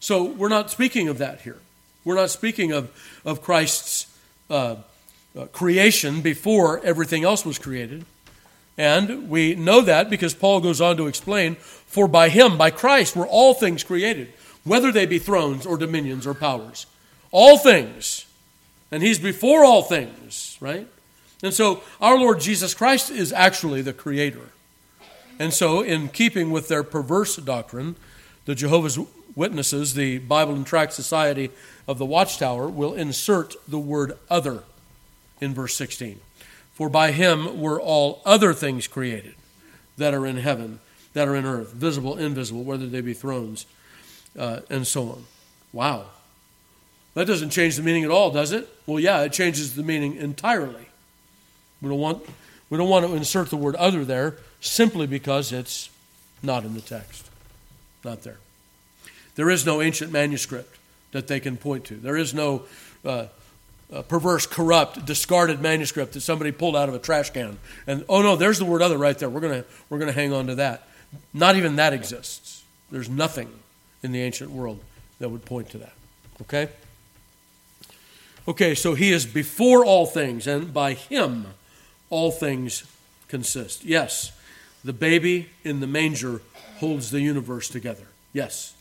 So 0.00 0.24
we're 0.24 0.48
not 0.48 0.70
speaking 0.70 1.08
of 1.08 1.18
that 1.18 1.42
here. 1.42 1.58
We're 2.04 2.14
not 2.14 2.30
speaking 2.30 2.72
of, 2.72 2.90
of 3.26 3.42
Christ's 3.42 4.06
uh, 4.48 4.76
uh, 5.36 5.46
creation 5.46 6.22
before 6.22 6.80
everything 6.82 7.24
else 7.24 7.44
was 7.44 7.58
created. 7.58 8.06
And 8.78 9.28
we 9.28 9.56
know 9.56 9.80
that 9.80 10.08
because 10.08 10.34
Paul 10.34 10.60
goes 10.60 10.80
on 10.80 10.96
to 10.96 11.08
explain 11.08 11.56
For 11.56 12.06
by 12.06 12.28
him, 12.28 12.56
by 12.56 12.70
Christ, 12.70 13.16
were 13.16 13.26
all 13.26 13.52
things 13.52 13.82
created, 13.82 14.32
whether 14.62 14.92
they 14.92 15.04
be 15.04 15.18
thrones 15.18 15.66
or 15.66 15.76
dominions 15.76 16.26
or 16.26 16.34
powers. 16.34 16.86
All 17.32 17.58
things. 17.58 18.24
And 18.90 19.02
he's 19.02 19.18
before 19.18 19.64
all 19.64 19.82
things, 19.82 20.56
right? 20.60 20.86
And 21.42 21.52
so 21.52 21.82
our 22.00 22.16
Lord 22.16 22.40
Jesus 22.40 22.72
Christ 22.72 23.10
is 23.10 23.32
actually 23.32 23.82
the 23.82 23.92
creator. 23.92 24.50
And 25.38 25.54
so, 25.54 25.82
in 25.82 26.08
keeping 26.08 26.50
with 26.50 26.66
their 26.66 26.82
perverse 26.82 27.36
doctrine, 27.36 27.96
the 28.44 28.56
Jehovah's 28.56 28.98
Witnesses, 29.36 29.94
the 29.94 30.18
Bible 30.18 30.54
and 30.54 30.66
Tract 30.66 30.92
Society 30.92 31.50
of 31.86 31.98
the 31.98 32.04
Watchtower, 32.04 32.68
will 32.68 32.94
insert 32.94 33.54
the 33.68 33.78
word 33.78 34.18
other 34.28 34.64
in 35.40 35.54
verse 35.54 35.76
16. 35.76 36.18
For 36.78 36.88
by 36.88 37.10
him 37.10 37.60
were 37.60 37.80
all 37.80 38.22
other 38.24 38.54
things 38.54 38.86
created 38.86 39.34
that 39.96 40.14
are 40.14 40.24
in 40.24 40.36
heaven, 40.36 40.78
that 41.12 41.26
are 41.26 41.34
in 41.34 41.44
earth, 41.44 41.72
visible, 41.72 42.16
invisible, 42.16 42.62
whether 42.62 42.86
they 42.86 43.00
be 43.00 43.14
thrones, 43.14 43.66
uh, 44.38 44.60
and 44.70 44.86
so 44.86 45.08
on. 45.08 45.24
Wow. 45.72 46.06
That 47.14 47.26
doesn't 47.26 47.50
change 47.50 47.74
the 47.74 47.82
meaning 47.82 48.04
at 48.04 48.12
all, 48.12 48.30
does 48.30 48.52
it? 48.52 48.68
Well, 48.86 49.00
yeah, 49.00 49.22
it 49.22 49.32
changes 49.32 49.74
the 49.74 49.82
meaning 49.82 50.14
entirely. 50.14 50.86
We 51.82 51.88
don't 51.88 51.98
want, 51.98 52.24
we 52.70 52.78
don't 52.78 52.88
want 52.88 53.04
to 53.04 53.14
insert 53.16 53.50
the 53.50 53.56
word 53.56 53.74
other 53.74 54.04
there 54.04 54.36
simply 54.60 55.08
because 55.08 55.50
it's 55.50 55.90
not 56.44 56.64
in 56.64 56.74
the 56.74 56.80
text. 56.80 57.28
Not 58.04 58.22
there. 58.22 58.38
There 59.34 59.50
is 59.50 59.66
no 59.66 59.82
ancient 59.82 60.12
manuscript 60.12 60.78
that 61.10 61.26
they 61.26 61.40
can 61.40 61.56
point 61.56 61.86
to. 61.86 61.96
There 61.96 62.16
is 62.16 62.34
no 62.34 62.66
uh, 63.04 63.26
uh, 63.92 64.02
perverse, 64.02 64.46
corrupt, 64.46 65.04
discarded 65.06 65.60
manuscript 65.60 66.12
that 66.12 66.20
somebody 66.20 66.52
pulled 66.52 66.76
out 66.76 66.88
of 66.88 66.94
a 66.94 66.98
trash 66.98 67.30
can. 67.30 67.58
And 67.86 68.04
oh 68.08 68.22
no, 68.22 68.36
there's 68.36 68.58
the 68.58 68.64
word 68.64 68.82
other 68.82 68.98
right 68.98 69.18
there. 69.18 69.30
We're 69.30 69.40
gonna 69.40 69.64
we're 69.88 69.98
gonna 69.98 70.12
hang 70.12 70.32
on 70.32 70.46
to 70.48 70.56
that. 70.56 70.88
Not 71.32 71.56
even 71.56 71.76
that 71.76 71.92
exists. 71.92 72.62
There's 72.90 73.08
nothing 73.08 73.50
in 74.02 74.12
the 74.12 74.22
ancient 74.22 74.50
world 74.50 74.80
that 75.18 75.28
would 75.28 75.44
point 75.44 75.70
to 75.70 75.78
that. 75.78 75.92
Okay? 76.42 76.68
Okay, 78.46 78.74
so 78.74 78.94
he 78.94 79.10
is 79.12 79.26
before 79.26 79.84
all 79.84 80.06
things, 80.06 80.46
and 80.46 80.72
by 80.72 80.94
him 80.94 81.46
all 82.08 82.30
things 82.30 82.84
consist. 83.28 83.84
Yes, 83.84 84.32
the 84.82 84.92
baby 84.92 85.50
in 85.64 85.80
the 85.80 85.86
manger 85.86 86.40
holds 86.78 87.10
the 87.10 87.20
universe 87.20 87.68
together. 87.68 88.06
Yes, 88.32 88.74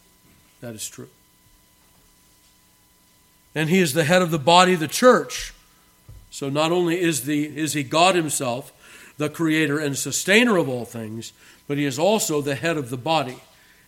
that 0.62 0.74
is 0.74 0.88
true. 0.88 1.10
And 3.58 3.72
he 3.72 3.80
is 3.80 3.94
the 3.94 4.04
head 4.04 4.22
of 4.22 4.30
the 4.30 4.38
body, 4.38 4.76
the 4.76 4.88
church. 4.88 5.52
So 6.30 6.48
not 6.48 6.72
only 6.72 7.02
is, 7.02 7.24
the, 7.24 7.46
is 7.58 7.74
he 7.74 7.82
God 7.82 8.14
himself, 8.14 8.72
the 9.18 9.32
creator 9.32 9.80
and 9.80 9.98
sustainer 9.98 10.58
of 10.58 10.70
all 10.70 10.86
things, 10.86 11.34
but 11.68 11.80
he 11.80 11.86
is 11.86 11.98
also 11.98 12.40
the 12.40 12.54
head 12.54 12.78
of 12.78 12.92
the 12.92 12.98
body. 12.98 13.40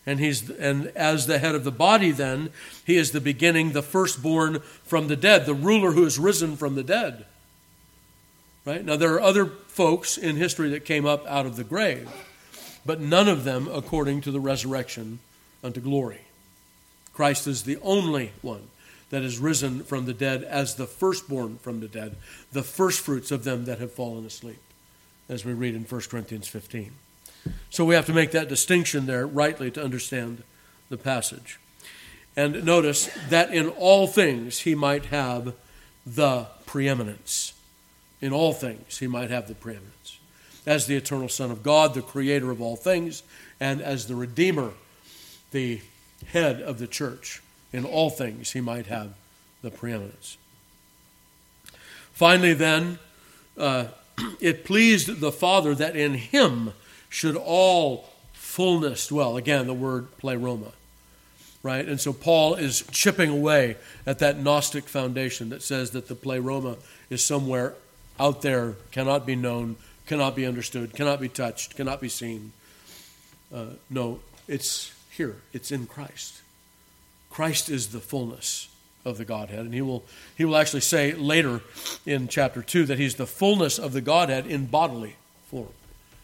And, 0.04 0.18
he's, 0.18 0.50
and 0.50 0.88
as 0.96 1.28
the 1.28 1.38
head 1.38 1.54
of 1.54 1.62
the 1.62 1.70
body, 1.70 2.10
then, 2.10 2.50
he 2.84 2.96
is 2.96 3.12
the 3.12 3.20
beginning, 3.20 3.70
the 3.70 3.80
firstborn 3.80 4.58
from 4.82 5.06
the 5.06 5.14
dead, 5.14 5.46
the 5.46 5.54
ruler 5.54 5.92
who 5.92 6.02
has 6.02 6.18
risen 6.18 6.56
from 6.56 6.74
the 6.74 6.82
dead. 6.82 7.24
Right? 8.64 8.84
Now, 8.84 8.96
there 8.96 9.14
are 9.14 9.20
other 9.20 9.46
folks 9.46 10.18
in 10.18 10.34
history 10.34 10.70
that 10.70 10.84
came 10.84 11.06
up 11.06 11.24
out 11.28 11.46
of 11.46 11.54
the 11.54 11.62
grave, 11.62 12.10
but 12.84 13.00
none 13.00 13.28
of 13.28 13.44
them 13.44 13.68
according 13.72 14.22
to 14.22 14.32
the 14.32 14.40
resurrection 14.40 15.20
unto 15.62 15.80
glory. 15.80 16.22
Christ 17.12 17.46
is 17.46 17.62
the 17.62 17.78
only 17.82 18.32
one 18.42 18.66
that 19.10 19.22
is 19.22 19.38
risen 19.38 19.82
from 19.84 20.06
the 20.06 20.14
dead 20.14 20.42
as 20.44 20.76
the 20.76 20.86
firstborn 20.86 21.58
from 21.58 21.80
the 21.80 21.88
dead, 21.88 22.16
the 22.52 22.62
firstfruits 22.62 23.30
of 23.30 23.44
them 23.44 23.64
that 23.66 23.78
have 23.78 23.92
fallen 23.92 24.24
asleep, 24.24 24.60
as 25.28 25.44
we 25.44 25.52
read 25.52 25.74
in 25.74 25.84
1 25.84 26.00
Corinthians 26.08 26.48
15. 26.48 26.92
So 27.70 27.84
we 27.84 27.94
have 27.94 28.06
to 28.06 28.12
make 28.12 28.30
that 28.32 28.48
distinction 28.48 29.06
there 29.06 29.26
rightly 29.26 29.70
to 29.72 29.82
understand 29.82 30.42
the 30.88 30.96
passage. 30.96 31.58
And 32.36 32.64
notice 32.64 33.10
that 33.28 33.52
in 33.52 33.68
all 33.68 34.06
things 34.06 34.60
he 34.60 34.74
might 34.74 35.06
have 35.06 35.54
the 36.06 36.46
preeminence. 36.66 37.54
In 38.20 38.32
all 38.32 38.52
things 38.52 38.98
he 38.98 39.06
might 39.06 39.30
have 39.30 39.48
the 39.48 39.54
preeminence. 39.54 40.18
As 40.66 40.86
the 40.86 40.96
eternal 40.96 41.28
Son 41.28 41.50
of 41.50 41.62
God, 41.62 41.94
the 41.94 42.02
creator 42.02 42.50
of 42.50 42.60
all 42.60 42.76
things, 42.76 43.22
and 43.58 43.80
as 43.80 44.06
the 44.06 44.14
Redeemer, 44.14 44.72
the 45.50 45.80
head 46.26 46.60
of 46.60 46.78
the 46.78 46.86
church. 46.86 47.42
In 47.72 47.84
all 47.84 48.10
things 48.10 48.52
he 48.52 48.60
might 48.60 48.86
have 48.86 49.14
the 49.62 49.70
preeminence. 49.70 50.36
Finally, 52.12 52.54
then, 52.54 52.98
uh, 53.56 53.86
it 54.40 54.64
pleased 54.64 55.20
the 55.20 55.32
Father 55.32 55.74
that 55.74 55.96
in 55.96 56.14
him 56.14 56.72
should 57.08 57.36
all 57.36 58.10
fullness 58.32 59.06
dwell. 59.06 59.36
Again, 59.36 59.66
the 59.66 59.74
word 59.74 60.16
pleroma. 60.18 60.72
Right? 61.62 61.86
And 61.86 62.00
so 62.00 62.12
Paul 62.12 62.54
is 62.54 62.82
chipping 62.90 63.30
away 63.30 63.76
at 64.06 64.18
that 64.20 64.38
Gnostic 64.38 64.84
foundation 64.84 65.50
that 65.50 65.62
says 65.62 65.90
that 65.90 66.08
the 66.08 66.14
pleroma 66.14 66.76
is 67.10 67.22
somewhere 67.24 67.74
out 68.18 68.42
there, 68.42 68.74
cannot 68.90 69.26
be 69.26 69.36
known, 69.36 69.76
cannot 70.06 70.34
be 70.34 70.46
understood, 70.46 70.94
cannot 70.94 71.20
be 71.20 71.28
touched, 71.28 71.76
cannot 71.76 72.00
be 72.00 72.08
seen. 72.08 72.52
Uh, 73.54 73.66
no, 73.88 74.20
it's 74.48 74.92
here, 75.10 75.36
it's 75.52 75.70
in 75.70 75.86
Christ. 75.86 76.40
Christ 77.30 77.70
is 77.70 77.88
the 77.88 78.00
fullness 78.00 78.68
of 79.04 79.16
the 79.16 79.24
Godhead. 79.24 79.60
And 79.60 79.72
he 79.72 79.80
will, 79.80 80.04
he 80.36 80.44
will 80.44 80.56
actually 80.56 80.80
say 80.80 81.12
later 81.14 81.62
in 82.04 82.28
chapter 82.28 82.62
2 82.62 82.84
that 82.86 82.98
he's 82.98 83.14
the 83.14 83.26
fullness 83.26 83.78
of 83.78 83.92
the 83.92 84.00
Godhead 84.00 84.46
in 84.46 84.66
bodily 84.66 85.16
form. 85.46 85.68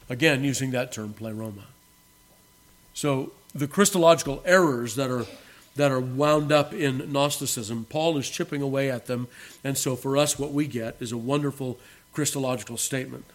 Again, 0.09 0.45
using 0.45 0.73
that 0.73 0.93
term, 0.93 1.15
pleroma. 1.15 1.65
So 2.95 3.33
the 3.55 3.67
Christological 3.67 4.43
errors 4.45 4.97
that 4.97 5.11
are 5.11 5.27
that 5.77 5.93
are 5.93 6.01
wound 6.01 6.51
up 6.51 6.73
in 6.73 7.13
Gnosticism, 7.13 7.87
Paul 7.89 8.17
is 8.17 8.29
chipping 8.29 8.63
away 8.63 8.91
at 8.91 9.07
them, 9.07 9.29
and 9.63 9.77
so 9.77 9.95
for 9.95 10.17
us, 10.17 10.39
what 10.39 10.53
we 10.53 10.67
get 10.67 10.97
is 11.01 11.13
a 11.13 11.19
wonderful 11.19 11.79
Christological 12.13 12.79
statement. 12.79 13.27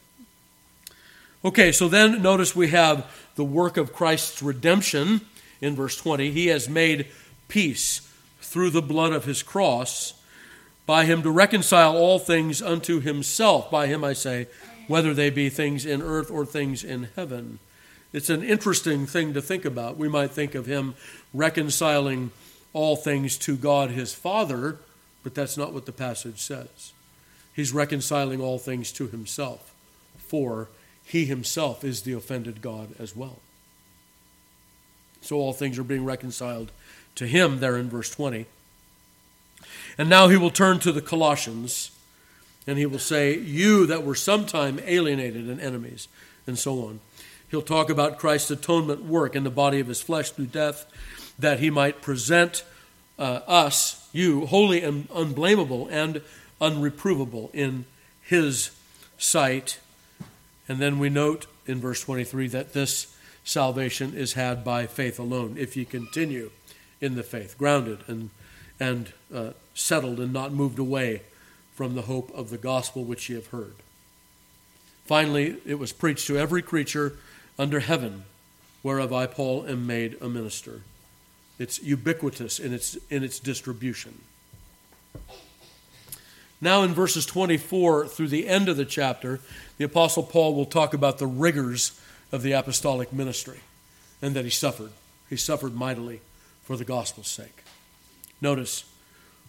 Okay, 1.45 1.71
so 1.71 1.87
then 1.87 2.21
notice 2.21 2.55
we 2.55 2.69
have 2.69 3.09
the 3.35 3.43
work 3.43 3.77
of 3.77 3.93
Christ's 3.93 4.41
redemption 4.41 5.21
in 5.61 5.75
verse 5.75 5.95
20. 5.97 6.31
He 6.31 6.47
has 6.47 6.67
made 6.67 7.07
peace 7.51 7.99
through 8.39 8.69
the 8.69 8.81
blood 8.81 9.11
of 9.11 9.25
his 9.25 9.43
cross, 9.43 10.13
by 10.85 11.03
him 11.03 11.21
to 11.21 11.29
reconcile 11.29 11.95
all 11.95 12.17
things 12.17 12.61
unto 12.61 13.01
himself. 13.01 13.69
By 13.69 13.87
him, 13.87 14.03
I 14.03 14.13
say, 14.13 14.47
whether 14.87 15.13
they 15.13 15.29
be 15.29 15.49
things 15.49 15.85
in 15.85 16.01
earth 16.01 16.31
or 16.31 16.45
things 16.45 16.83
in 16.83 17.09
heaven. 17.15 17.59
It's 18.13 18.29
an 18.29 18.41
interesting 18.41 19.05
thing 19.05 19.33
to 19.33 19.41
think 19.41 19.65
about. 19.65 19.97
We 19.97 20.07
might 20.07 20.31
think 20.31 20.55
of 20.55 20.65
him 20.65 20.95
reconciling 21.33 22.31
all 22.73 22.95
things 22.95 23.37
to 23.39 23.57
God 23.57 23.89
his 23.91 24.13
Father, 24.13 24.77
but 25.23 25.35
that's 25.35 25.57
not 25.57 25.73
what 25.73 25.85
the 25.85 25.91
passage 25.91 26.39
says. 26.39 26.93
He's 27.53 27.73
reconciling 27.73 28.41
all 28.41 28.59
things 28.59 28.93
to 28.93 29.07
himself, 29.07 29.73
for 30.17 30.69
he 31.05 31.25
himself 31.25 31.83
is 31.83 32.01
the 32.01 32.13
offended 32.13 32.61
God 32.61 32.95
as 32.97 33.13
well. 33.13 33.39
So 35.21 35.35
all 35.35 35.53
things 35.53 35.77
are 35.77 35.83
being 35.83 36.05
reconciled 36.05 36.71
to 37.15 37.27
him 37.27 37.59
there 37.59 37.77
in 37.77 37.89
verse 37.89 38.09
20. 38.09 38.45
And 39.97 40.09
now 40.09 40.27
he 40.27 40.37
will 40.37 40.49
turn 40.49 40.79
to 40.79 40.91
the 40.91 41.01
Colossians 41.01 41.91
and 42.67 42.77
he 42.77 42.85
will 42.85 42.99
say, 42.99 43.37
You 43.37 43.85
that 43.87 44.03
were 44.03 44.15
sometime 44.15 44.79
alienated 44.85 45.49
and 45.49 45.59
enemies, 45.59 46.07
and 46.45 46.57
so 46.57 46.85
on. 46.85 46.99
He'll 47.49 47.61
talk 47.61 47.89
about 47.89 48.19
Christ's 48.19 48.51
atonement 48.51 49.03
work 49.03 49.35
in 49.35 49.43
the 49.43 49.49
body 49.49 49.79
of 49.79 49.87
his 49.87 50.01
flesh 50.01 50.31
through 50.31 50.47
death, 50.47 50.85
that 51.37 51.59
he 51.59 51.69
might 51.69 52.01
present 52.01 52.63
uh, 53.17 53.41
us, 53.47 54.07
you, 54.13 54.45
holy 54.45 54.83
and 54.83 55.07
unblameable 55.13 55.87
and 55.89 56.21
unreprovable 56.61 57.53
in 57.53 57.85
his 58.21 58.71
sight. 59.17 59.79
And 60.69 60.79
then 60.79 60.99
we 60.99 61.09
note 61.09 61.47
in 61.65 61.79
verse 61.79 62.01
23 62.01 62.47
that 62.49 62.73
this 62.73 63.15
salvation 63.43 64.13
is 64.13 64.33
had 64.33 64.63
by 64.63 64.85
faith 64.85 65.19
alone, 65.19 65.55
if 65.57 65.75
you 65.75 65.85
continue 65.85 66.51
in 67.01 67.15
the 67.15 67.23
faith, 67.23 67.57
grounded 67.57 67.99
and, 68.07 68.29
and 68.79 69.11
uh, 69.33 69.49
settled 69.73 70.19
and 70.19 70.31
not 70.31 70.53
moved 70.53 70.79
away 70.79 71.23
from 71.73 71.95
the 71.95 72.03
hope 72.03 72.31
of 72.33 72.49
the 72.49 72.57
gospel 72.57 73.03
which 73.03 73.27
ye 73.27 73.35
have 73.35 73.47
heard. 73.47 73.73
Finally, 75.05 75.57
it 75.65 75.79
was 75.79 75.91
preached 75.91 76.27
to 76.27 76.37
every 76.37 76.61
creature 76.61 77.17
under 77.57 77.79
heaven, 77.79 78.23
whereof 78.83 79.11
I, 79.11 79.25
Paul, 79.25 79.65
am 79.67 79.87
made 79.87 80.15
a 80.21 80.29
minister. 80.29 80.81
It's 81.57 81.81
ubiquitous 81.81 82.59
in 82.59 82.73
its, 82.73 82.97
in 83.09 83.23
its 83.23 83.39
distribution. 83.39 84.21
Now, 86.61 86.83
in 86.83 86.93
verses 86.93 87.25
24 87.25 88.07
through 88.07 88.27
the 88.27 88.47
end 88.47 88.69
of 88.69 88.77
the 88.77 88.85
chapter, 88.85 89.39
the 89.77 89.85
Apostle 89.85 90.23
Paul 90.23 90.53
will 90.53 90.65
talk 90.65 90.93
about 90.93 91.17
the 91.17 91.25
rigors 91.25 91.99
of 92.31 92.43
the 92.43 92.51
apostolic 92.51 93.11
ministry 93.11 93.61
and 94.21 94.35
that 94.35 94.45
he 94.45 94.51
suffered. 94.51 94.91
He 95.29 95.37
suffered 95.37 95.73
mightily 95.73 96.21
for 96.71 96.77
the 96.77 96.85
gospel's 96.85 97.27
sake. 97.27 97.63
Notice, 98.39 98.85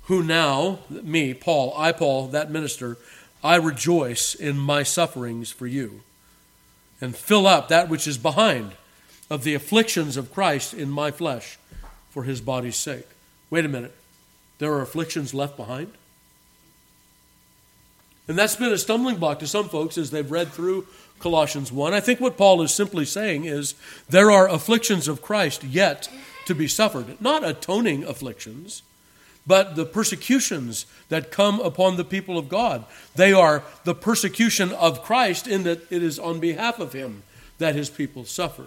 who 0.07 0.25
now, 0.25 0.81
me, 0.91 1.33
Paul, 1.35 1.73
I, 1.77 1.93
Paul, 1.93 2.27
that 2.27 2.51
minister, 2.51 2.99
I 3.45 3.55
rejoice 3.55 4.35
in 4.35 4.59
my 4.59 4.83
sufferings 4.83 5.53
for 5.53 5.69
you, 5.69 6.01
and 7.01 7.15
fill 7.15 7.47
up 7.47 7.69
that 7.69 7.89
which 7.89 8.09
is 8.09 8.19
behind 8.19 8.73
of 9.31 9.45
the 9.45 9.55
afflictions 9.55 10.17
of 10.17 10.35
Christ 10.35 10.75
in 10.75 10.91
my 10.91 11.13
flesh 11.13 11.61
for 12.11 12.25
his 12.25 12.41
body's 12.41 12.75
sake. 12.75 13.07
Wait 13.51 13.65
a 13.65 13.69
minute. 13.69 13.95
There 14.59 14.73
are 14.73 14.83
afflictions 14.83 15.33
left 15.33 15.57
behind? 15.57 15.93
And 18.27 18.37
that's 18.37 18.57
been 18.57 18.73
a 18.73 18.79
stumbling 18.79 19.19
block 19.19 19.39
to 19.39 19.47
some 19.47 19.69
folks 19.69 19.97
as 19.97 20.11
they've 20.11 20.29
read 20.29 20.49
through 20.49 20.89
Colossians 21.21 21.71
1. 21.71 21.95
I 21.95 22.01
think 22.01 22.19
what 22.19 22.37
Paul 22.37 22.63
is 22.63 22.75
simply 22.75 23.05
saying 23.05 23.45
is 23.45 23.77
there 24.09 24.33
are 24.33 24.49
afflictions 24.49 25.07
of 25.07 25.23
Christ 25.23 25.63
yet 25.63 26.09
to 26.47 26.55
be 26.55 26.69
suffered, 26.69 27.21
not 27.21 27.45
atoning 27.45 28.05
afflictions 28.05 28.83
but 29.47 29.75
the 29.75 29.85
persecutions 29.85 30.87
that 31.09 31.31
come 31.31 31.61
upon 31.61 31.97
the 31.97 32.05
people 32.05 32.39
of 32.39 32.49
God. 32.49 32.85
They 33.15 33.33
are 33.33 33.63
the 33.85 33.95
persecution 33.95 34.73
of 34.73 35.03
Christ 35.03 35.47
in 35.47 35.65
that 35.65 35.91
it 35.91 36.03
is 36.03 36.19
on 36.19 36.41
behalf 36.41 36.79
of 36.79 36.93
him 36.93 37.23
that 37.59 37.75
his 37.75 37.91
people 37.91 38.25
suffer. 38.25 38.67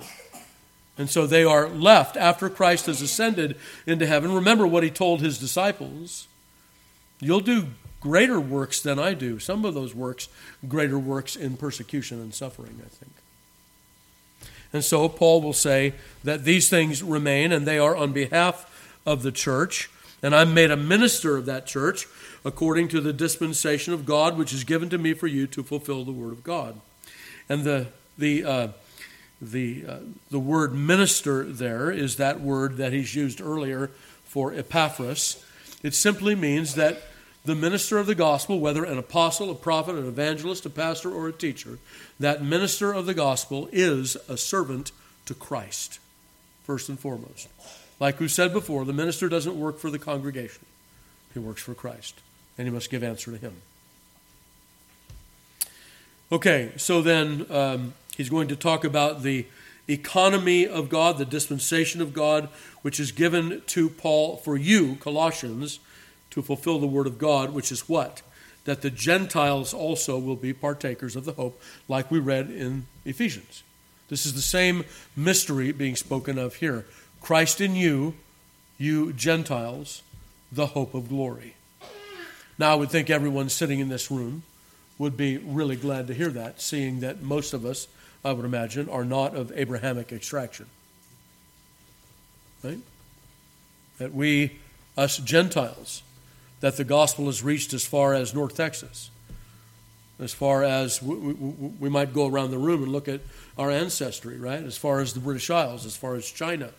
And 0.97 1.09
so 1.09 1.27
they 1.27 1.43
are 1.43 1.67
left 1.67 2.15
after 2.15 2.49
Christ 2.49 2.85
has 2.85 3.01
ascended 3.01 3.57
into 3.85 4.05
heaven. 4.05 4.33
Remember 4.33 4.65
what 4.65 4.83
he 4.83 4.89
told 4.89 5.21
his 5.21 5.39
disciples 5.39 6.27
You'll 7.21 7.39
do 7.39 7.67
greater 8.01 8.41
works 8.41 8.81
than 8.81 8.99
I 8.99 9.13
do. 9.13 9.39
Some 9.39 9.63
of 9.63 9.73
those 9.73 9.95
works, 9.95 10.27
greater 10.67 10.99
works 10.99 11.37
in 11.37 11.55
persecution 11.55 12.19
and 12.19 12.33
suffering, 12.33 12.81
I 12.85 12.89
think. 12.89 13.13
And 14.73 14.83
so 14.83 15.07
Paul 15.07 15.41
will 15.41 15.53
say 15.53 15.93
that 16.23 16.43
these 16.43 16.69
things 16.69 17.01
remain, 17.01 17.51
and 17.51 17.65
they 17.65 17.79
are 17.79 17.95
on 17.95 18.13
behalf 18.13 18.99
of 19.05 19.23
the 19.23 19.31
church. 19.31 19.89
And 20.21 20.35
I'm 20.35 20.53
made 20.53 20.71
a 20.71 20.77
minister 20.77 21.37
of 21.37 21.45
that 21.45 21.65
church 21.65 22.07
according 22.43 22.87
to 22.89 23.01
the 23.01 23.13
dispensation 23.13 23.93
of 23.93 24.05
God, 24.05 24.37
which 24.37 24.53
is 24.53 24.63
given 24.63 24.89
to 24.89 24.97
me 24.97 25.13
for 25.13 25.27
you 25.27 25.47
to 25.47 25.63
fulfill 25.63 26.03
the 26.03 26.11
word 26.11 26.31
of 26.31 26.43
God. 26.43 26.79
And 27.49 27.63
the 27.63 27.87
the 28.17 28.43
uh, 28.43 28.67
the 29.41 29.85
uh, 29.87 29.97
the 30.31 30.39
word 30.39 30.73
minister 30.73 31.43
there 31.43 31.91
is 31.91 32.15
that 32.17 32.41
word 32.41 32.77
that 32.77 32.93
he's 32.93 33.15
used 33.15 33.41
earlier 33.41 33.91
for 34.23 34.53
Epaphras. 34.53 35.43
It 35.83 35.93
simply 35.93 36.35
means 36.35 36.75
that 36.75 37.01
the 37.45 37.55
minister 37.55 37.97
of 37.97 38.07
the 38.07 38.15
gospel, 38.15 38.59
whether 38.59 38.83
an 38.83 38.97
apostle, 38.97 39.51
a 39.51 39.55
prophet, 39.55 39.95
an 39.95 40.07
evangelist, 40.07 40.65
a 40.65 40.69
pastor, 40.69 41.11
or 41.11 41.27
a 41.27 41.33
teacher, 41.33 41.79
that 42.19 42.43
minister 42.43 42.91
of 42.91 43.05
the 43.05 43.13
gospel 43.13 43.69
is 43.71 44.15
a 44.27 44.37
servant 44.37 44.91
to 45.25 45.33
Christ, 45.33 45.99
first 46.63 46.89
and 46.89 46.99
foremost. 46.99 47.47
Like 47.99 48.19
we 48.19 48.27
said 48.27 48.51
before, 48.51 48.83
the 48.85 48.93
minister 48.93 49.29
doesn't 49.29 49.59
work 49.59 49.79
for 49.79 49.89
the 49.89 49.99
congregation, 49.99 50.65
he 51.33 51.39
works 51.39 51.61
for 51.61 51.73
Christ, 51.73 52.19
and 52.57 52.67
he 52.67 52.73
must 52.73 52.89
give 52.89 53.03
answer 53.03 53.31
to 53.31 53.37
him. 53.37 53.55
Okay, 56.31 56.71
so 56.77 57.01
then 57.01 57.45
um, 57.51 57.93
he's 58.17 58.29
going 58.29 58.47
to 58.47 58.55
talk 58.55 58.83
about 58.83 59.21
the 59.21 59.45
economy 59.87 60.67
of 60.67 60.89
God, 60.89 61.19
the 61.19 61.25
dispensation 61.25 62.01
of 62.01 62.13
God, 62.13 62.49
which 62.81 62.99
is 62.99 63.11
given 63.11 63.61
to 63.67 63.89
Paul 63.89 64.37
for 64.37 64.57
you, 64.57 64.95
Colossians, 64.95 65.79
to 66.35 66.41
fulfill 66.41 66.79
the 66.79 66.85
word 66.87 67.07
of 67.07 67.17
God, 67.17 67.51
which 67.51 67.71
is 67.71 67.89
what? 67.89 68.21
That 68.65 68.81
the 68.81 68.91
Gentiles 68.91 69.73
also 69.73 70.19
will 70.19 70.35
be 70.35 70.53
partakers 70.53 71.15
of 71.15 71.25
the 71.25 71.33
hope, 71.33 71.59
like 71.87 72.11
we 72.11 72.19
read 72.19 72.51
in 72.51 72.85
Ephesians. 73.05 73.63
This 74.09 74.25
is 74.25 74.33
the 74.33 74.41
same 74.41 74.83
mystery 75.15 75.71
being 75.71 75.95
spoken 75.95 76.37
of 76.37 76.55
here. 76.55 76.85
Christ 77.21 77.61
in 77.61 77.75
you, 77.75 78.15
you 78.77 79.13
Gentiles, 79.13 80.03
the 80.51 80.67
hope 80.67 80.93
of 80.93 81.09
glory. 81.09 81.55
Now, 82.57 82.73
I 82.73 82.75
would 82.75 82.89
think 82.89 83.09
everyone 83.09 83.49
sitting 83.49 83.79
in 83.79 83.89
this 83.89 84.11
room 84.11 84.43
would 84.97 85.17
be 85.17 85.37
really 85.37 85.75
glad 85.75 86.07
to 86.07 86.13
hear 86.13 86.29
that, 86.29 86.61
seeing 86.61 86.99
that 86.99 87.21
most 87.21 87.53
of 87.53 87.65
us, 87.65 87.87
I 88.23 88.31
would 88.31 88.45
imagine, 88.45 88.89
are 88.89 89.05
not 89.05 89.35
of 89.35 89.51
Abrahamic 89.55 90.11
extraction. 90.11 90.67
Right? 92.63 92.79
That 93.97 94.13
we, 94.13 94.59
us 94.97 95.17
Gentiles, 95.17 96.01
that 96.59 96.77
the 96.77 96.83
gospel 96.83 97.25
has 97.25 97.43
reached 97.43 97.73
as 97.73 97.85
far 97.85 98.13
as 98.13 98.33
North 98.33 98.55
Texas, 98.55 99.09
as 100.19 100.33
far 100.33 100.63
as 100.63 101.01
we, 101.01 101.15
we, 101.15 101.33
we, 101.79 101.89
might 101.89 102.13
go 102.13 102.27
around 102.27 102.51
the 102.51 102.57
room 102.57 102.83
and 102.83 102.91
look 102.91 103.07
at 103.07 103.21
our 103.57 103.69
ancestry, 103.69 104.37
right? 104.37 104.63
As 104.63 104.77
far 104.77 104.99
as 104.99 105.13
the 105.13 105.19
British 105.19 105.49
Isles, 105.49 105.85
as 105.85 105.97
far 105.97 106.15
as 106.15 106.29
China, 106.29 106.71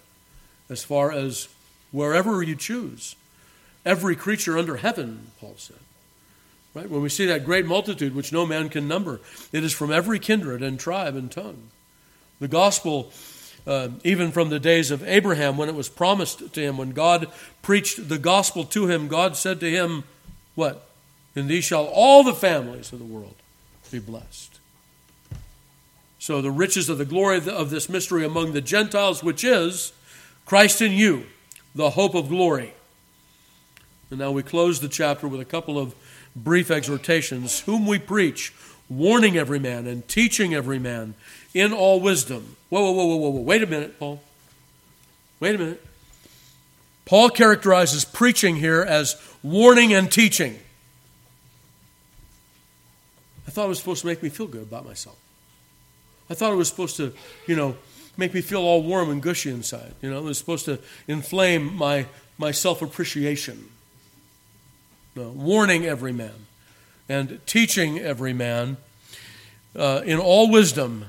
as 0.70 0.82
far 0.82 1.12
as 1.12 1.48
wherever 1.92 2.42
you 2.42 2.56
choose. 2.56 3.16
Every 3.84 4.16
creature 4.16 4.58
under 4.58 4.76
heaven, 4.76 5.30
Paul 5.40 5.54
said. 5.58 5.76
Right? 6.74 6.90
When 6.90 7.00
we 7.00 7.08
see 7.08 7.26
that 7.26 7.44
great 7.44 7.64
multitude 7.64 8.14
which 8.14 8.32
no 8.32 8.44
man 8.44 8.68
can 8.68 8.88
number, 8.88 9.20
it 9.52 9.64
is 9.64 9.72
from 9.72 9.92
every 9.92 10.18
kindred 10.18 10.62
and 10.62 10.78
tribe 10.78 11.16
and 11.16 11.30
tongue. 11.30 11.70
The 12.38 12.48
gospel 12.48 13.12
uh, 13.66 13.88
even 14.04 14.30
from 14.30 14.48
the 14.48 14.60
days 14.60 14.90
of 14.90 15.02
Abraham 15.06 15.56
when 15.56 15.68
it 15.68 15.74
was 15.74 15.88
promised 15.88 16.52
to 16.52 16.60
him. 16.60 16.78
When 16.78 16.90
God 16.90 17.28
preached 17.62 18.08
the 18.08 18.18
gospel 18.18 18.64
to 18.64 18.86
him, 18.86 19.08
God 19.08 19.36
said 19.36 19.60
to 19.60 19.70
him, 19.70 20.04
What? 20.54 20.88
In 21.34 21.48
these 21.48 21.64
shall 21.64 21.84
all 21.86 22.22
the 22.22 22.34
families 22.34 22.92
of 22.92 22.98
the 22.98 23.04
world 23.04 23.34
be 23.90 23.98
blessed. 23.98 24.58
So, 26.18 26.40
the 26.40 26.50
riches 26.50 26.88
of 26.88 26.98
the 26.98 27.04
glory 27.04 27.40
of 27.46 27.70
this 27.70 27.88
mystery 27.88 28.24
among 28.24 28.52
the 28.52 28.60
Gentiles, 28.60 29.22
which 29.22 29.44
is 29.44 29.92
Christ 30.44 30.80
in 30.80 30.92
you, 30.92 31.26
the 31.74 31.90
hope 31.90 32.14
of 32.14 32.28
glory. 32.28 32.72
And 34.10 34.18
now 34.18 34.30
we 34.30 34.42
close 34.42 34.80
the 34.80 34.88
chapter 34.88 35.28
with 35.28 35.40
a 35.40 35.44
couple 35.44 35.78
of 35.78 35.94
brief 36.34 36.70
exhortations, 36.70 37.60
whom 37.60 37.86
we 37.86 37.98
preach, 37.98 38.52
warning 38.88 39.36
every 39.36 39.58
man 39.58 39.86
and 39.86 40.06
teaching 40.08 40.54
every 40.54 40.78
man 40.78 41.14
in 41.54 41.72
all 41.72 42.00
wisdom. 42.00 42.56
Whoa, 42.68 42.80
whoa, 42.80 42.92
whoa, 42.92 43.16
whoa, 43.16 43.30
whoa, 43.30 43.40
Wait 43.40 43.62
a 43.62 43.66
minute, 43.66 43.98
Paul. 43.98 44.22
Wait 45.40 45.54
a 45.54 45.58
minute. 45.58 45.84
Paul 47.04 47.30
characterizes 47.30 48.04
preaching 48.04 48.56
here 48.56 48.82
as 48.82 49.20
warning 49.42 49.94
and 49.94 50.10
teaching. 50.10 50.58
I 53.46 53.50
thought 53.50 53.66
it 53.66 53.68
was 53.68 53.78
supposed 53.78 54.00
to 54.00 54.08
make 54.08 54.22
me 54.22 54.28
feel 54.28 54.48
good 54.48 54.62
about 54.62 54.84
myself. 54.84 55.16
I 56.28 56.34
thought 56.34 56.52
it 56.52 56.56
was 56.56 56.68
supposed 56.68 56.96
to, 56.96 57.12
you 57.46 57.54
know, 57.54 57.76
make 58.16 58.34
me 58.34 58.40
feel 58.40 58.60
all 58.60 58.82
warm 58.82 59.10
and 59.10 59.22
gushy 59.22 59.50
inside. 59.50 59.94
You 60.02 60.10
know, 60.10 60.18
it 60.18 60.24
was 60.24 60.38
supposed 60.38 60.64
to 60.64 60.80
inflame 61.06 61.76
my, 61.76 62.06
my 62.38 62.50
self 62.50 62.82
appreciation. 62.82 63.68
No, 65.14 65.28
warning 65.30 65.86
every 65.86 66.12
man 66.12 66.46
and 67.08 67.40
teaching 67.46 67.98
every 67.98 68.32
man 68.32 68.76
uh, 69.74 70.02
in 70.04 70.18
all 70.18 70.50
wisdom 70.50 71.06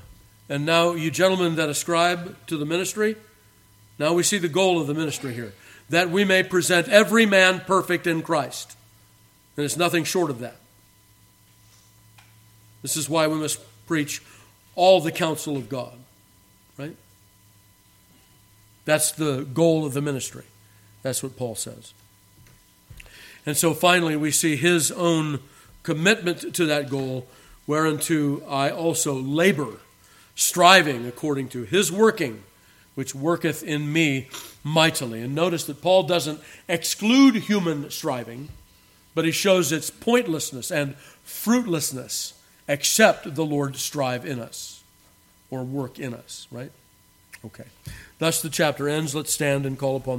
and 0.48 0.64
now, 0.64 0.92
you 0.92 1.10
gentlemen 1.10 1.56
that 1.56 1.68
ascribe 1.68 2.36
to 2.46 2.56
the 2.56 2.64
ministry, 2.64 3.16
now 3.98 4.14
we 4.14 4.22
see 4.22 4.38
the 4.38 4.48
goal 4.48 4.80
of 4.80 4.86
the 4.86 4.94
ministry 4.94 5.34
here 5.34 5.52
that 5.90 6.10
we 6.10 6.24
may 6.24 6.42
present 6.42 6.88
every 6.88 7.26
man 7.26 7.60
perfect 7.60 8.06
in 8.06 8.22
Christ. 8.22 8.76
And 9.56 9.64
it's 9.64 9.76
nothing 9.76 10.04
short 10.04 10.30
of 10.30 10.40
that. 10.40 10.56
This 12.82 12.96
is 12.96 13.08
why 13.08 13.26
we 13.26 13.36
must 13.36 13.60
preach 13.86 14.22
all 14.74 15.00
the 15.00 15.10
counsel 15.10 15.56
of 15.56 15.68
God, 15.68 15.94
right? 16.76 16.96
That's 18.84 19.10
the 19.12 19.42
goal 19.52 19.84
of 19.84 19.94
the 19.94 20.00
ministry. 20.00 20.44
That's 21.02 21.22
what 21.22 21.36
Paul 21.36 21.54
says. 21.54 21.92
And 23.44 23.56
so 23.56 23.74
finally, 23.74 24.14
we 24.14 24.30
see 24.30 24.56
his 24.56 24.92
own 24.92 25.40
commitment 25.82 26.54
to 26.54 26.66
that 26.66 26.90
goal, 26.90 27.26
whereunto 27.66 28.46
I 28.46 28.70
also 28.70 29.14
labor 29.14 29.78
striving 30.38 31.04
according 31.04 31.48
to 31.48 31.64
his 31.64 31.90
working, 31.90 32.44
which 32.94 33.12
worketh 33.12 33.60
in 33.64 33.92
me 33.92 34.28
mightily. 34.62 35.20
And 35.20 35.34
notice 35.34 35.64
that 35.64 35.82
Paul 35.82 36.04
doesn't 36.04 36.40
exclude 36.68 37.34
human 37.34 37.90
striving, 37.90 38.48
but 39.16 39.24
he 39.24 39.32
shows 39.32 39.72
its 39.72 39.90
pointlessness 39.90 40.70
and 40.70 40.94
fruitlessness 41.24 42.34
except 42.68 43.34
the 43.34 43.44
Lord 43.44 43.76
strive 43.76 44.24
in 44.24 44.38
us 44.38 44.84
or 45.50 45.64
work 45.64 45.98
in 45.98 46.14
us, 46.14 46.46
right? 46.52 46.70
Okay. 47.44 47.64
Thus 48.20 48.40
the 48.40 48.48
chapter 48.48 48.88
ends. 48.88 49.16
Let's 49.16 49.32
stand 49.32 49.66
and 49.66 49.76
call 49.76 49.96
upon 49.96 50.16